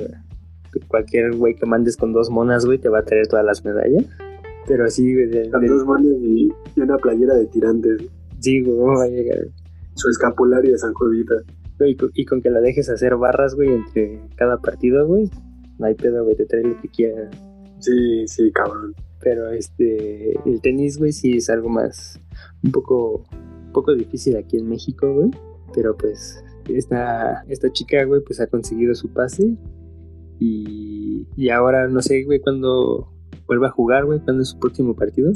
[0.89, 4.05] cualquier güey que mandes con dos monas, güey, te va a traer todas las medallas.
[4.67, 8.03] Pero así, güey, de, de- dos manos y, una playera de tirantes.
[8.41, 9.39] sí, güey, ¿cómo va a llegar?
[9.95, 11.35] Su escapulario de San Jovita.
[11.81, 15.29] Y con, y con que la dejes hacer barras, güey, entre cada partido, güey,
[15.79, 17.37] no hay pedo, güey, te trae lo que quieras.
[17.81, 18.95] Sí, sí, cabrón.
[19.21, 22.21] Pero este, el tenis, güey, sí es algo más,
[22.63, 23.25] un poco,
[23.67, 25.31] un poco difícil aquí en México, güey.
[25.75, 29.57] Pero pues, esta, esta chica, güey, pues ha conseguido su pase.
[30.39, 33.13] Y, y ahora, no sé, güey, cuando
[33.47, 35.33] vuelva a jugar, güey, cuándo es su próximo partido.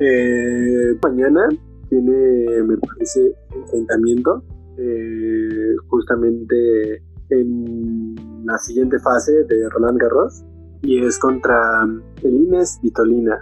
[0.00, 1.48] Eh, mañana
[1.88, 4.42] tiene, me parece, enfrentamiento
[4.78, 10.42] eh, justamente en la siguiente fase de Roland Garros
[10.82, 11.86] y es contra
[12.22, 13.38] Elines Vitolina.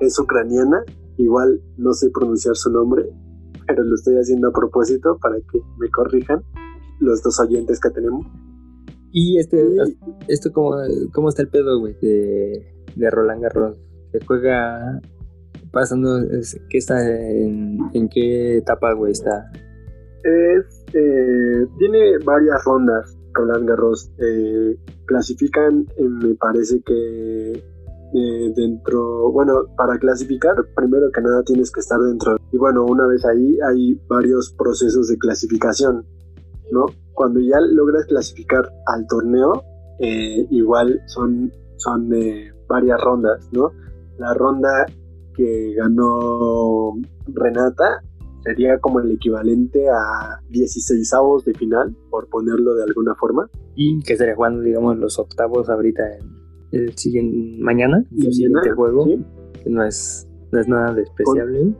[0.00, 0.84] Es ucraniana,
[1.16, 3.04] igual no sé pronunciar su nombre,
[3.66, 6.42] pero lo estoy haciendo a propósito para que me corrijan
[7.00, 8.26] los dos oyentes que tenemos.
[9.12, 9.98] Y este, Y-
[10.28, 10.76] esto cómo,
[11.12, 13.78] cómo está el pedo, güey, de, de Roland Garros.
[14.12, 15.00] Se juega
[15.70, 16.20] pasando,
[16.70, 19.50] ¿qué está en, qué etapa, está?
[20.24, 24.10] Es, eh, tiene varias rondas Roland Garros.
[24.18, 27.62] Eh, clasifican, eh, me parece que
[28.56, 32.38] dentro, bueno, para clasificar, primero que nada tienes que estar dentro.
[32.50, 36.06] Y bueno, una vez ahí hay varios procesos de clasificación,
[36.72, 36.86] ¿no?
[37.12, 39.62] Cuando ya logras clasificar al torneo,
[39.98, 42.08] igual son, son
[42.68, 43.72] varias rondas, ¿no?
[44.18, 44.86] La ronda
[45.34, 46.94] que ganó
[47.26, 48.02] Renata
[48.46, 53.50] sería como el equivalente a 16 avos de final, por ponerlo de alguna forma.
[53.74, 56.36] Y que estaría jugando, digamos, los octavos ahorita en
[56.72, 59.24] el siguiente, mañana, el siguiente juego, ¿sí?
[59.62, 61.74] que no es, no es nada despreciable.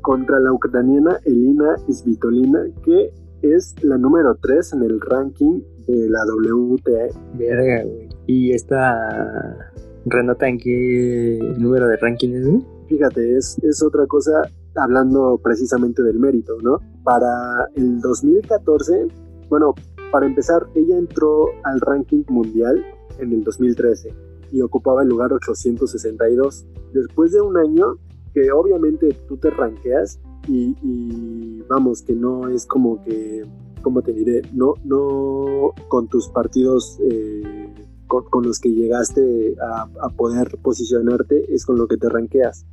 [0.00, 3.12] Contra la ucraniana Elina Svitolina, que
[3.42, 7.08] es la número 3 en el ranking de la WTA.
[7.38, 8.08] Verga, güey.
[8.26, 9.72] Y esta
[10.06, 12.48] Renata, ¿en qué número de ranking es?
[12.88, 14.42] Fíjate, es, es otra cosa
[14.74, 16.78] hablando precisamente del mérito, ¿no?
[17.04, 19.06] Para el 2014,
[19.48, 19.74] bueno,
[20.10, 22.84] para empezar, ella entró al ranking mundial
[23.18, 24.14] en el 2013
[24.50, 26.66] y ocupaba el lugar 862.
[26.92, 27.96] Después de un año,
[28.34, 33.44] que obviamente tú te ranqueas y, y vamos, que no es como que,
[33.82, 34.42] ¿cómo te diré?
[34.52, 37.72] No, no con tus partidos eh,
[38.12, 42.66] con, con los que llegaste a, a poder posicionarte es con lo que te ranqueas.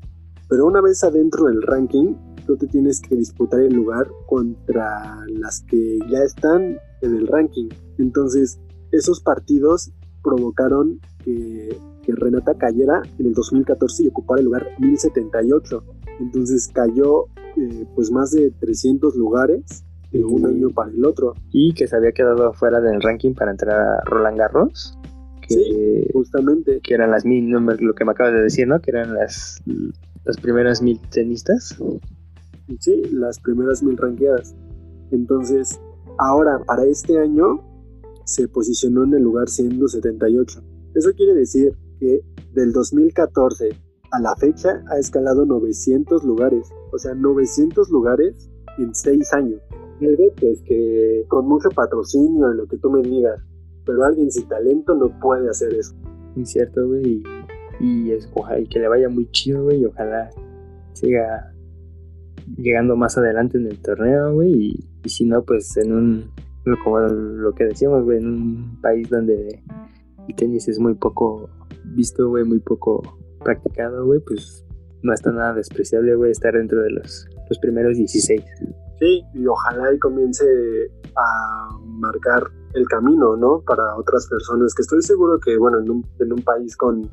[0.50, 2.16] Pero una vez adentro del ranking,
[2.46, 7.70] tú te tienes que disputar el lugar contra las que ya están en el ranking.
[8.00, 8.60] Entonces,
[8.92, 15.84] esos partidos provocaron que, que Renata cayera en el 2014 y ocupara el lugar 1078.
[16.20, 21.36] Entonces cayó eh, pues más de 300 lugares de un año para el otro.
[21.52, 24.98] Y que se había quedado fuera del ranking para entrar a Roland Garros.
[25.50, 26.80] Que, Sí, justamente.
[26.82, 28.80] que eran las mil, no lo que me acabas de decir, ¿no?
[28.80, 29.62] Que eran las,
[30.26, 31.76] las primeras mil tenistas.
[32.80, 34.56] Sí, las primeras mil ranqueadas.
[35.12, 35.80] Entonces,
[36.20, 37.62] ahora para este año
[38.26, 40.62] se posicionó en el lugar 178.
[40.93, 42.22] Eso quiere decir que
[42.54, 43.70] del 2014
[44.12, 46.70] a la fecha ha escalado 900 lugares.
[46.91, 49.62] O sea, 900 lugares en 6 años.
[50.02, 53.41] Algo pues que con mucho patrocinio en lo que tú me digas,
[53.90, 55.96] pero alguien sin talento no puede hacer eso.
[56.36, 57.24] Muy cierto, güey.
[57.80, 59.82] Y, y es, ojalá, y que le vaya muy chido, güey.
[59.82, 60.30] Y ojalá
[60.94, 61.52] siga
[62.56, 64.54] llegando más adelante en el torneo, güey.
[64.54, 66.32] Y, y si no, pues en un,
[66.84, 69.64] como lo que decíamos, güey, en un país donde
[70.28, 71.50] el tenis es muy poco
[71.86, 73.02] visto, güey, muy poco
[73.44, 74.64] practicado, güey, pues
[75.02, 78.40] no está nada despreciable, güey, estar dentro de los, los primeros 16.
[79.00, 80.46] Sí, y ojalá y comience
[81.16, 82.44] a marcar
[82.74, 83.62] el camino, ¿no?
[83.66, 87.10] Para otras personas, que estoy seguro que, bueno, en un, en un país con,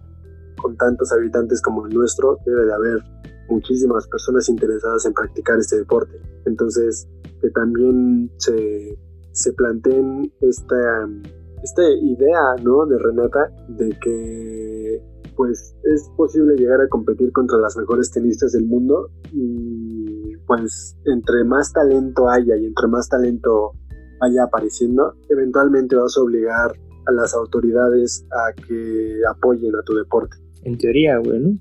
[0.61, 3.03] con tantos habitantes como el nuestro, debe de haber
[3.49, 6.21] muchísimas personas interesadas en practicar este deporte.
[6.45, 7.09] Entonces,
[7.41, 8.99] que también se,
[9.33, 11.09] se planteen esta,
[11.63, 12.87] esta idea, ¿no?
[12.87, 15.03] De Renata, de que
[15.37, 21.45] pues es posible llegar a competir contra las mejores tenistas del mundo y pues entre
[21.45, 23.73] más talento haya y entre más talento
[24.21, 26.73] vaya apareciendo, eventualmente vas a obligar
[27.07, 30.37] a las autoridades a que apoyen a tu deporte.
[30.65, 31.59] En teoría, güey, ¿no?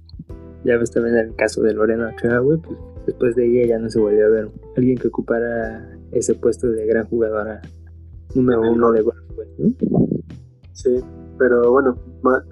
[0.64, 3.90] Ya ves también el caso de Lorena Ochoa, güey, pues después de ella ya no
[3.90, 7.62] se volvió a ver alguien que ocupara ese puesto de gran jugadora
[8.34, 8.96] número uno gol.
[8.96, 10.08] de golf, güey, ¿no?
[10.74, 11.00] Sí,
[11.38, 11.98] pero bueno,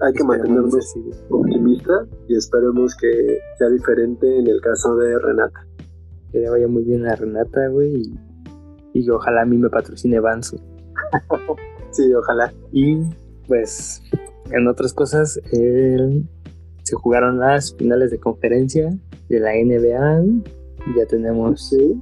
[0.00, 0.94] hay que Esperemos mantenernos
[1.30, 5.66] optimistas y esperemos que sea diferente en el caso de Renata.
[6.30, 8.14] Que le vaya muy bien a Renata, güey, y,
[8.94, 10.56] y ojalá a mí me patrocine Banzo.
[11.90, 12.52] Sí, ojalá.
[12.72, 12.98] Y
[13.46, 14.02] pues
[14.50, 16.24] en otras cosas, eh,
[16.82, 18.90] se jugaron las finales de conferencia
[19.28, 20.24] de la NBA.
[20.96, 22.00] Ya tenemos Sí.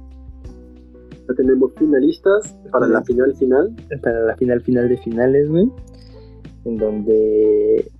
[1.27, 3.75] Ya tenemos finalistas para la final final.
[4.01, 5.71] para la final final de finales, güey.
[6.65, 7.91] En donde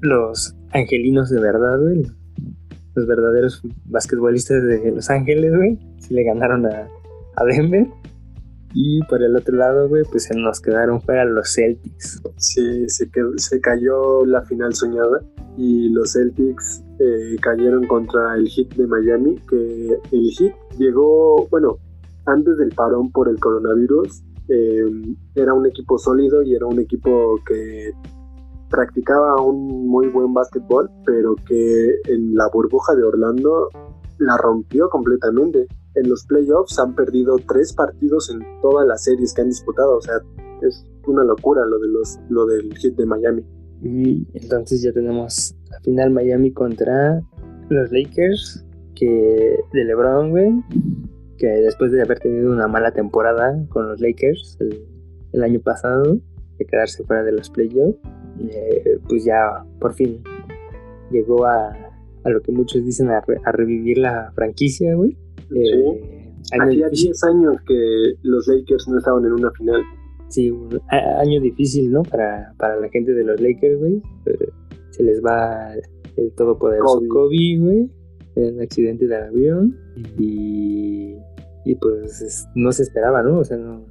[0.00, 2.06] los angelinos de verdad, güey.
[2.94, 5.78] Los verdaderos basquetbolistas de Los Ángeles, güey.
[5.98, 6.88] Sí le ganaron a,
[7.36, 7.86] a Denver.
[8.74, 12.20] Y por el otro lado, güey, pues se nos quedaron fuera los Celtics.
[12.36, 15.20] Sí, se, se cayó la final soñada
[15.56, 21.78] y los Celtics eh, cayeron contra el Heat de Miami, que el Heat llegó, bueno,
[22.26, 24.84] antes del parón por el coronavirus, eh,
[25.34, 27.92] era un equipo sólido y era un equipo que
[28.70, 33.68] practicaba un muy buen básquetbol, pero que en la burbuja de Orlando
[34.18, 35.66] la rompió completamente.
[35.96, 40.00] En los playoffs han perdido tres partidos en todas las series que han disputado, o
[40.00, 40.14] sea,
[40.62, 43.44] es una locura lo de los lo del hit de Miami.
[44.34, 47.20] Entonces ya tenemos la final Miami contra
[47.68, 48.64] los Lakers,
[48.94, 50.52] que de LeBron, güey,
[51.38, 54.86] que después de haber tenido una mala temporada con los Lakers el,
[55.32, 56.18] el año pasado,
[56.58, 57.98] de quedarse fuera de los playoffs,
[58.40, 60.22] eh, pues ya por fin
[61.10, 61.70] llegó a,
[62.24, 65.16] a lo que muchos dicen a, re- a revivir la franquicia, güey.
[65.54, 67.06] Eh, año Hacía difícil.
[67.08, 69.82] 10 años que los Lakers no estaban en una final.
[70.28, 72.02] Sí, un año difícil, ¿no?
[72.02, 74.02] Para, para la gente de los Lakers, güey.
[74.26, 74.48] Eh,
[74.90, 75.72] Se les va
[76.16, 77.08] el todopoderoso Kobe.
[77.08, 77.90] Kobe, güey,
[78.36, 79.76] un accidente de avión.
[80.18, 81.14] Y,
[81.64, 83.38] y pues es- no se esperaba, ¿no?
[83.38, 83.84] O sea, no,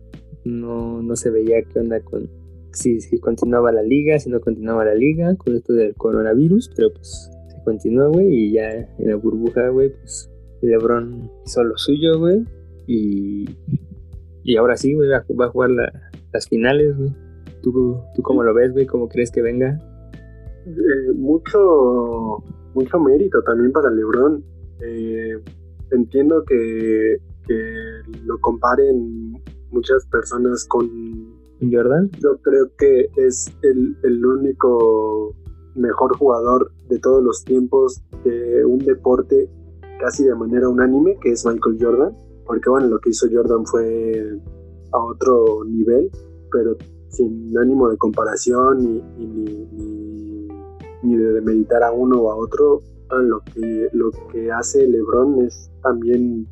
[0.44, 2.30] no, no se veía qué onda con
[2.73, 6.91] si, si continuaba la liga, si no continuaba la liga, con esto del coronavirus, pero
[6.94, 10.30] pues se continuó, güey, y ya en la burbuja, güey, pues
[10.61, 12.44] LeBron hizo lo suyo, güey,
[12.88, 13.45] y,
[14.44, 17.10] y ahora sí, güey, va, va a jugar la- las finales, güey.
[17.61, 18.86] ¿Tú, ¿Tú cómo lo ves, güey?
[18.86, 19.80] ¿Cómo crees que venga?
[20.68, 24.44] Eh, mucho, mucho mérito también para LeBron.
[24.82, 25.40] Eh,
[25.91, 27.18] entiendo que,
[27.48, 27.73] que
[28.26, 29.34] lo comparen
[29.72, 30.88] muchas personas con
[31.72, 32.10] Jordan.
[32.22, 35.34] Yo creo que es el, el único
[35.76, 39.49] mejor jugador de todos los tiempos de un deporte
[40.00, 42.14] casi de manera unánime, que es Michael Jordan.
[42.46, 44.40] Porque bueno, lo que hizo Jordan fue
[44.92, 46.10] a otro nivel,
[46.52, 46.76] pero
[47.10, 50.48] sin ánimo de comparación ni, ni-
[51.04, 55.46] ni de demeritar a uno o a otro, ah, lo que, lo que hace LeBron
[55.46, 56.48] es también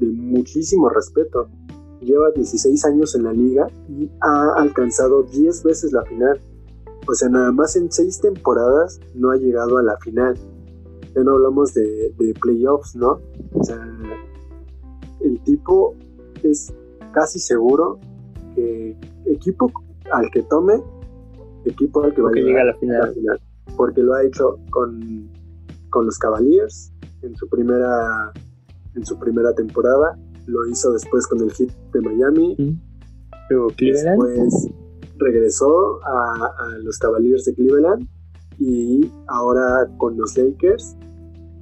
[0.00, 1.48] de muchísimo respeto.
[2.00, 6.40] Lleva 16 años en la liga y ha alcanzado 10 veces la final.
[7.06, 10.34] O sea, nada más en 6 temporadas no ha llegado a la final.
[11.14, 13.20] Ya no hablamos de, de playoffs, ¿no?
[13.52, 13.78] O sea,
[15.20, 15.94] el tipo
[16.42, 16.72] es
[17.12, 17.98] casi seguro
[18.54, 18.96] que
[19.26, 19.70] equipo
[20.12, 20.82] al que tome,
[21.64, 23.00] equipo al que va a llegar a la final.
[23.00, 23.40] la final.
[23.76, 25.30] Porque lo ha hecho con,
[25.90, 26.92] con los Cavaliers
[27.22, 28.32] en su primera
[28.94, 30.16] en su primera temporada,
[30.46, 32.56] lo hizo después con el Heat de Miami,
[33.76, 34.22] Cleveland.
[34.22, 34.68] después
[35.16, 38.08] regresó a, a los Cavaliers de Cleveland
[38.58, 40.96] y ahora con los Lakers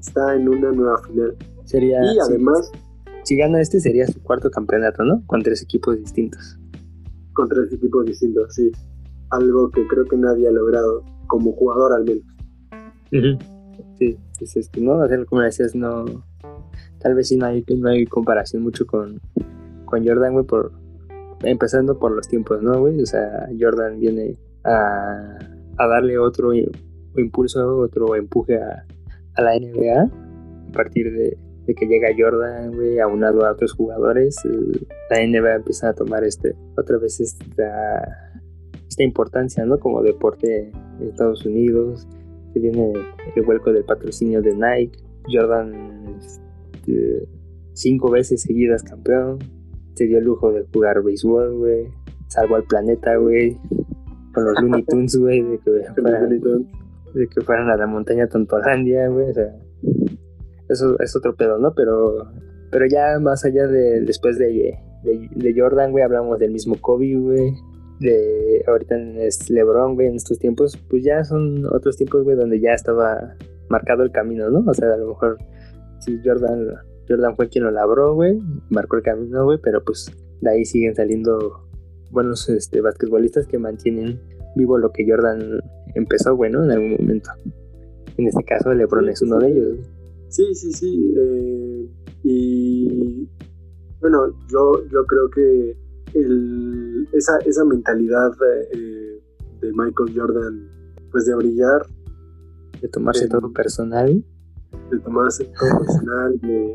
[0.01, 1.37] está en una nueva final.
[1.65, 2.71] Sería, Y además
[3.23, 5.23] si gana este sería su cuarto campeonato, ¿no?
[5.27, 6.59] Con tres equipos distintos.
[7.35, 8.71] con tres equipos distintos, sí.
[9.31, 12.25] Algo que creo que nadie ha logrado, como jugador al menos.
[13.99, 14.99] Sí, es esto, ¿no?
[14.99, 16.05] O sea, como decías, no.
[16.99, 19.21] Tal vez sí no hay, no hay comparación mucho con,
[19.87, 20.73] con Jordan, güey, por.
[21.43, 23.01] Empezando por los tiempos, ¿no, güey?
[23.01, 25.39] O sea, Jordan viene a,
[25.79, 26.53] a darle otro
[27.17, 28.85] impulso, otro empuje a,
[29.39, 31.39] la NBA a partir de,
[31.75, 34.37] que llega Jordan, güey, aunado a otros jugadores.
[35.11, 38.39] la NBA empieza a tomar este otra vez esta,
[38.89, 39.79] esta importancia, ¿no?
[39.79, 40.71] Como deporte
[41.01, 42.07] en Estados Unidos
[42.53, 42.93] se viene
[43.35, 44.99] el vuelco del patrocinio de Nike,
[45.31, 47.29] Jordan este,
[47.73, 49.39] cinco veces seguidas campeón,
[49.95, 51.89] se dio el lujo de jugar béisbol, güey,
[52.29, 53.59] salvó al planeta, güey,
[54.33, 56.29] con los Looney Tunes, güey, de que fueran,
[57.15, 59.57] de que fueran a la montaña Tontolandia, güey, o sea,
[60.69, 61.75] eso es otro pedo, ¿no?
[61.75, 62.31] Pero,
[62.71, 67.17] pero ya más allá de, después de, de, de Jordan, güey, hablamos del mismo Kobe,
[67.17, 67.55] güey,
[68.01, 72.37] de ahorita en este LeBron, güey, en estos tiempos, pues ya son otros tiempos, güey,
[72.37, 73.35] donde ya estaba
[73.69, 74.65] marcado el camino, ¿no?
[74.69, 75.39] O sea, a lo mejor
[76.01, 76.69] si Jordan,
[77.09, 78.39] Jordan fue quien lo labró, güey,
[78.71, 80.11] marcó el camino, güey, pero pues
[80.41, 81.69] de ahí siguen saliendo
[82.13, 84.21] buenos este, basquetbolistas que mantienen
[84.55, 85.61] vivo lo que Jordan
[85.95, 86.65] empezó, güey, ¿no?
[86.65, 87.31] En algún momento.
[88.17, 89.79] En este caso, LeBron es uno de ellos.
[90.29, 91.15] Sí, sí, sí.
[91.19, 91.89] eh,
[92.23, 93.29] y
[94.01, 95.77] bueno, yo, yo creo que
[96.15, 98.33] el, esa, esa mentalidad
[98.73, 99.21] eh,
[99.61, 100.69] de Michael Jordan,
[101.11, 101.87] pues de brillar,
[102.81, 104.25] De tomarse todo personal.
[104.91, 106.73] de tomarse todo personal, de,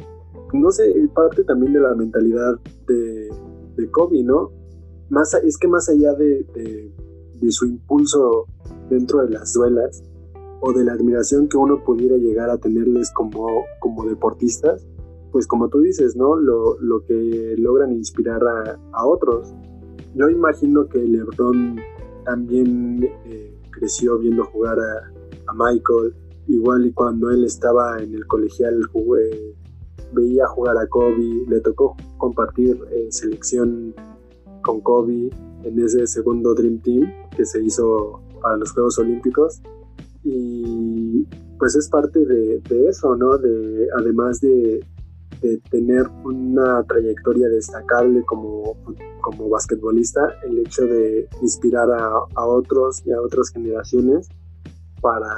[0.54, 3.30] no sé, parte también de la mentalidad de,
[3.76, 4.52] de Kobe, ¿no?
[5.10, 8.46] Más, es que más allá de, de- su impulso
[8.90, 10.04] dentro de las duelas
[10.60, 14.86] o de la admiración que uno pudiera llegar a tenerles como, como deportistas,
[15.32, 16.36] pues como tú dices, ¿no?
[16.36, 18.42] Lo, lo que logran inspirar
[18.92, 19.54] a, otros.
[20.16, 21.78] Yo imagino que LeBron
[22.26, 25.12] también eh, creció viendo jugar a,
[25.48, 26.16] a Michael,
[26.48, 29.56] igual y cuando él estaba en el colegial jugué,
[30.14, 33.94] veía jugar a Kobe, le tocó compartir eh, selección
[34.68, 35.30] con Kobe
[35.64, 39.62] en ese segundo Dream Team que se hizo para los Juegos Olímpicos
[40.24, 41.26] y
[41.58, 43.38] pues es parte de, de eso, ¿no?
[43.38, 44.86] De, además de,
[45.42, 48.76] de tener una trayectoria destacable como,
[49.22, 54.28] como basquetbolista, el hecho de inspirar a, a otros y a otras generaciones
[55.02, 55.30] para,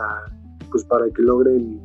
[0.72, 1.80] pues para que logren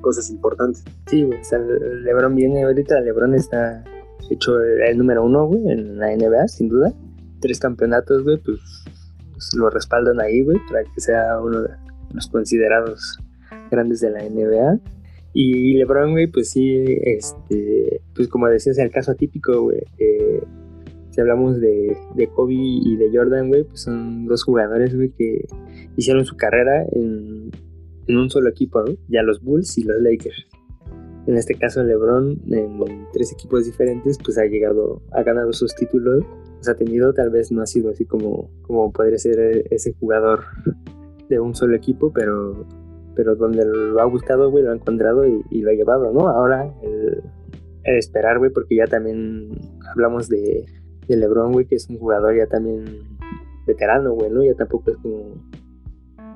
[0.00, 0.82] cosas importantes.
[1.06, 3.84] Sí, o sea, LeBron viene ahorita, LeBron está
[4.30, 6.92] hecho el, número uno, güey, en la NBA, sin duda.
[7.40, 8.60] Tres campeonatos, güey, pues,
[9.32, 11.70] pues, lo respaldan ahí, güey, para que sea uno de
[12.12, 13.18] los considerados
[13.70, 14.80] grandes de la NBA.
[15.34, 20.42] Y LeBron, güey, pues sí, este, pues como decías, el caso atípico, güey, eh,
[21.10, 25.46] si hablamos de, de Kobe y de Jordan, güey, pues son dos jugadores, güey, que
[25.96, 27.50] hicieron su carrera en,
[28.08, 28.84] un solo equipo.
[29.08, 30.46] Ya los Bulls y los Lakers.
[31.28, 32.80] En este caso, LeBron, en
[33.12, 36.24] tres equipos diferentes, pues ha llegado, ha ganado sus títulos,
[36.56, 40.40] los ha tenido, tal vez no ha sido así como, como podría ser ese jugador
[41.28, 42.64] de un solo equipo, pero,
[43.14, 46.30] pero donde lo ha buscado, güey, lo ha encontrado y, lo ha llevado, ¿no?
[46.30, 47.22] Ahora, el,
[47.84, 49.50] esperar, güey, porque ya también
[49.92, 50.64] hablamos de,
[51.08, 52.86] de LeBron, güey, que es un jugador ya también
[53.66, 54.42] veterano, güey, ¿no?
[54.42, 55.34] Ya tampoco es como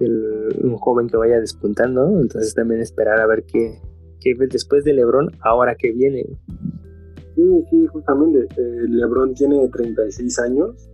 [0.01, 3.81] el- un joven que vaya despuntando, entonces también esperar a ver qué,
[4.23, 6.24] qué después de LeBron, ahora que viene.
[7.35, 8.40] Sí, sí, justamente.
[8.40, 10.89] eh, LeBron tiene 36 años.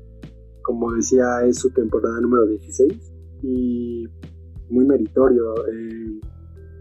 [0.63, 3.13] Como decía, es su temporada número 16.
[3.43, 4.07] Y
[4.71, 6.21] muy meritorio eh,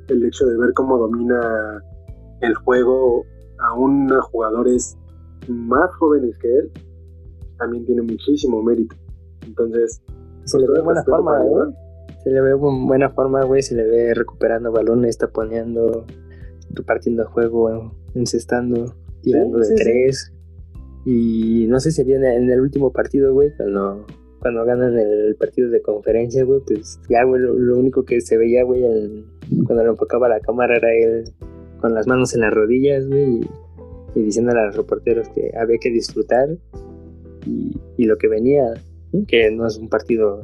[0.10, 1.82] el hecho de ver cómo domina
[2.41, 3.26] el juego
[3.60, 4.98] aún a jugadores
[5.48, 6.72] más jóvenes que él.
[7.57, 8.95] También tiene muchísimo mérito.
[9.45, 10.02] Entonces,
[10.45, 11.74] Se le pues, ve buena respeto forma, ¿eh?
[12.24, 13.61] Se le ve bu- buena forma, güey.
[13.64, 16.06] Se le ve recuperando balones, taponeando,
[16.72, 19.84] repartiendo juego, encestando, tirando Sí, de sí, sí.
[19.84, 20.34] tres.
[21.06, 24.06] Y no sé si viene en el último partido, güey, cuando,
[24.39, 28.38] cuando ganan el partido de conferencia, güey, pues ya, güey, lo, lo único que se
[28.38, 29.26] veía, güey, el-
[29.65, 31.23] cuando lo enfocaba la cámara era él
[31.80, 33.49] con las manos en las rodillas, güey, y,
[34.15, 36.49] y diciendo a los reporteros que había que disfrutar
[37.45, 38.73] y, y lo que venía,
[39.27, 40.44] que no es un partido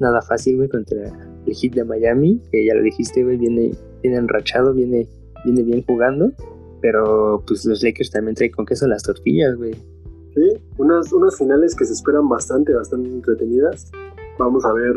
[0.00, 1.06] nada fácil, güey, contra
[1.46, 3.70] el Heat de Miami, que ya lo dijiste, güey, viene,
[4.02, 5.06] viene enrachado, viene,
[5.44, 6.32] viene bien jugando,
[6.80, 9.74] pero pues los Lakers también traen con queso las tortillas, güey.
[10.34, 13.90] Sí, unas, unas finales que se esperan bastante, bastante entretenidas.
[14.38, 14.96] Vamos a ver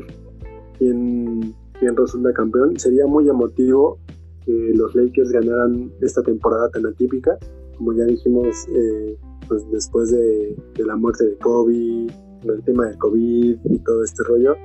[0.77, 2.79] quién, quién resulta campeón.
[2.79, 3.99] Sería muy emotivo
[4.43, 7.37] que los Lakers ganaran esta temporada tan atípica.
[7.77, 9.15] Como ya dijimos, eh,
[9.47, 12.07] pues después de, de la muerte de Kobe,
[12.43, 14.55] el tema del COVID y todo este rollo,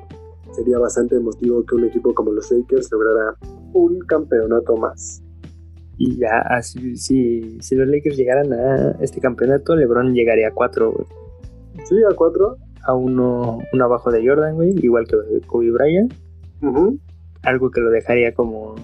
[0.52, 3.36] sería bastante emotivo que un equipo como los Lakers lograra
[3.74, 5.22] un campeonato más.
[6.04, 10.90] Y ya, así, si, si los Lakers llegaran a este campeonato, LeBron llegaría a cuatro,
[10.92, 11.06] güey.
[11.84, 12.56] Sí, a cuatro.
[12.84, 15.16] A uno, uno abajo de Jordan, güey, igual que
[15.46, 16.12] Kobe Bryant.
[17.44, 18.74] Algo que lo dejaría como,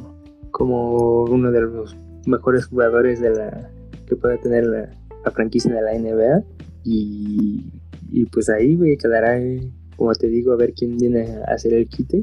[0.52, 1.96] como uno de los
[2.26, 3.68] mejores jugadores de la
[4.06, 4.88] que pueda tener la,
[5.24, 6.44] la franquicia de la NBA
[6.84, 7.64] y,
[8.10, 9.60] y pues ahí güey quedará eh,
[9.96, 12.22] como te digo a ver quién viene a hacer el quite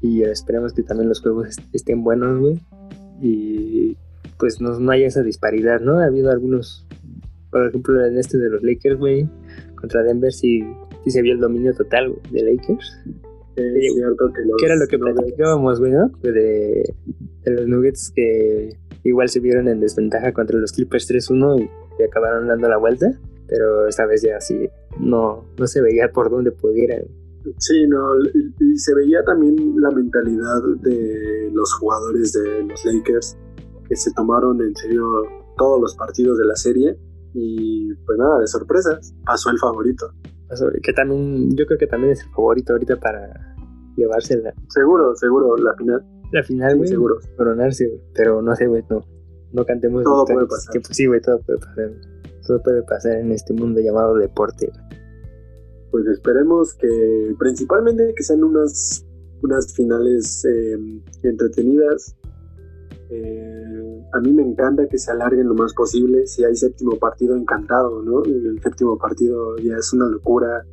[0.00, 2.60] y esperemos que también los juegos est- estén buenos güey
[3.20, 3.96] y
[4.38, 6.86] pues no, no haya esa disparidad no ha habido algunos
[7.50, 9.28] por ejemplo en este de los Lakers güey
[9.74, 10.62] contra Denver sí,
[11.04, 12.98] sí se vio el dominio total de Lakers
[13.56, 16.10] cierto que los que era lo que platicábamos, güey, ¿no?
[16.22, 16.94] De,
[17.44, 22.04] de los Nuggets que igual se vieron en desventaja contra los Clippers 3-1 y, y
[22.04, 24.68] acabaron dando la vuelta, pero esta vez ya sí,
[24.98, 27.04] no, no se veía por dónde pudieran.
[27.58, 33.38] Sí, no, y, y se veía también la mentalidad de los jugadores de los Lakers
[33.88, 35.06] que se tomaron en serio
[35.56, 36.96] todos los partidos de la serie
[37.34, 40.10] y pues nada, de sorpresas, pasó el favorito.
[40.82, 43.54] Que también, yo creo que también es el favorito ahorita para
[43.96, 46.04] llevarse la, Seguro, seguro, la final.
[46.32, 46.88] la final, Sí, güey.
[46.88, 47.16] seguro.
[47.36, 48.00] Coronarse, güey.
[48.14, 49.00] Pero no sé, güey, no.
[49.52, 50.04] No cantemos.
[50.04, 50.72] Todo puede pasar.
[50.72, 51.90] Que, pues, sí, güey, todo puede pasar.
[52.46, 55.00] Todo puede pasar en este mundo llamado deporte, güey.
[55.90, 59.04] Pues esperemos que principalmente que sean unas,
[59.42, 60.76] unas finales eh,
[61.22, 62.14] entretenidas.
[63.10, 66.26] Eh, a mí me encanta que se alarguen lo más posible.
[66.26, 68.22] Si hay séptimo partido, encantado, ¿no?
[68.24, 70.64] Y el séptimo partido ya es una locura,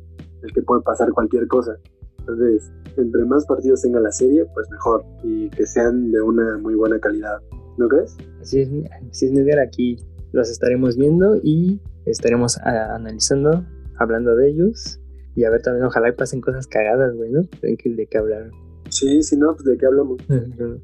[0.42, 1.76] el que puede pasar cualquier cosa.
[2.20, 5.04] Entonces, entre más partidos tenga la serie, pues mejor.
[5.22, 7.38] Y que sean de una muy buena calidad.
[7.76, 8.16] ¿No crees?
[8.40, 8.68] Así es,
[9.10, 9.96] así es, Edgar, aquí
[10.32, 13.64] los estaremos viendo y estaremos a- analizando,
[13.98, 15.00] hablando de ellos.
[15.36, 17.42] Y a ver también, ojalá y pasen cosas cagadas, güey, ¿no?
[17.60, 18.50] Ven que de qué hablar.
[18.90, 20.18] Sí, si no, pues de qué hablamos.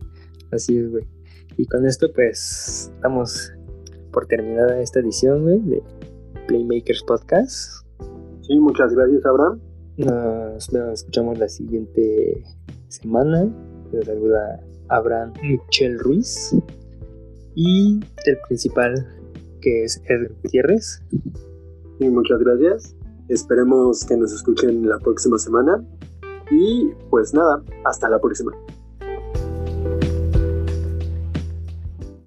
[0.51, 1.05] Así es, güey.
[1.57, 3.53] Y con esto, pues, estamos
[4.13, 5.83] por terminada esta edición, güey, de
[6.47, 7.87] Playmakers Podcast.
[8.43, 9.61] Sí, muchas gracias, Abraham.
[9.97, 12.45] Nos, nos escuchamos la siguiente
[12.89, 13.49] semana.
[13.93, 16.57] Les saluda Abraham Michel Ruiz.
[17.55, 19.07] Y el principal,
[19.61, 21.03] que es Edgar Gutiérrez.
[21.99, 22.97] Y muchas gracias.
[23.29, 25.85] Esperemos que nos escuchen la próxima semana.
[26.51, 28.53] Y pues nada, hasta la próxima.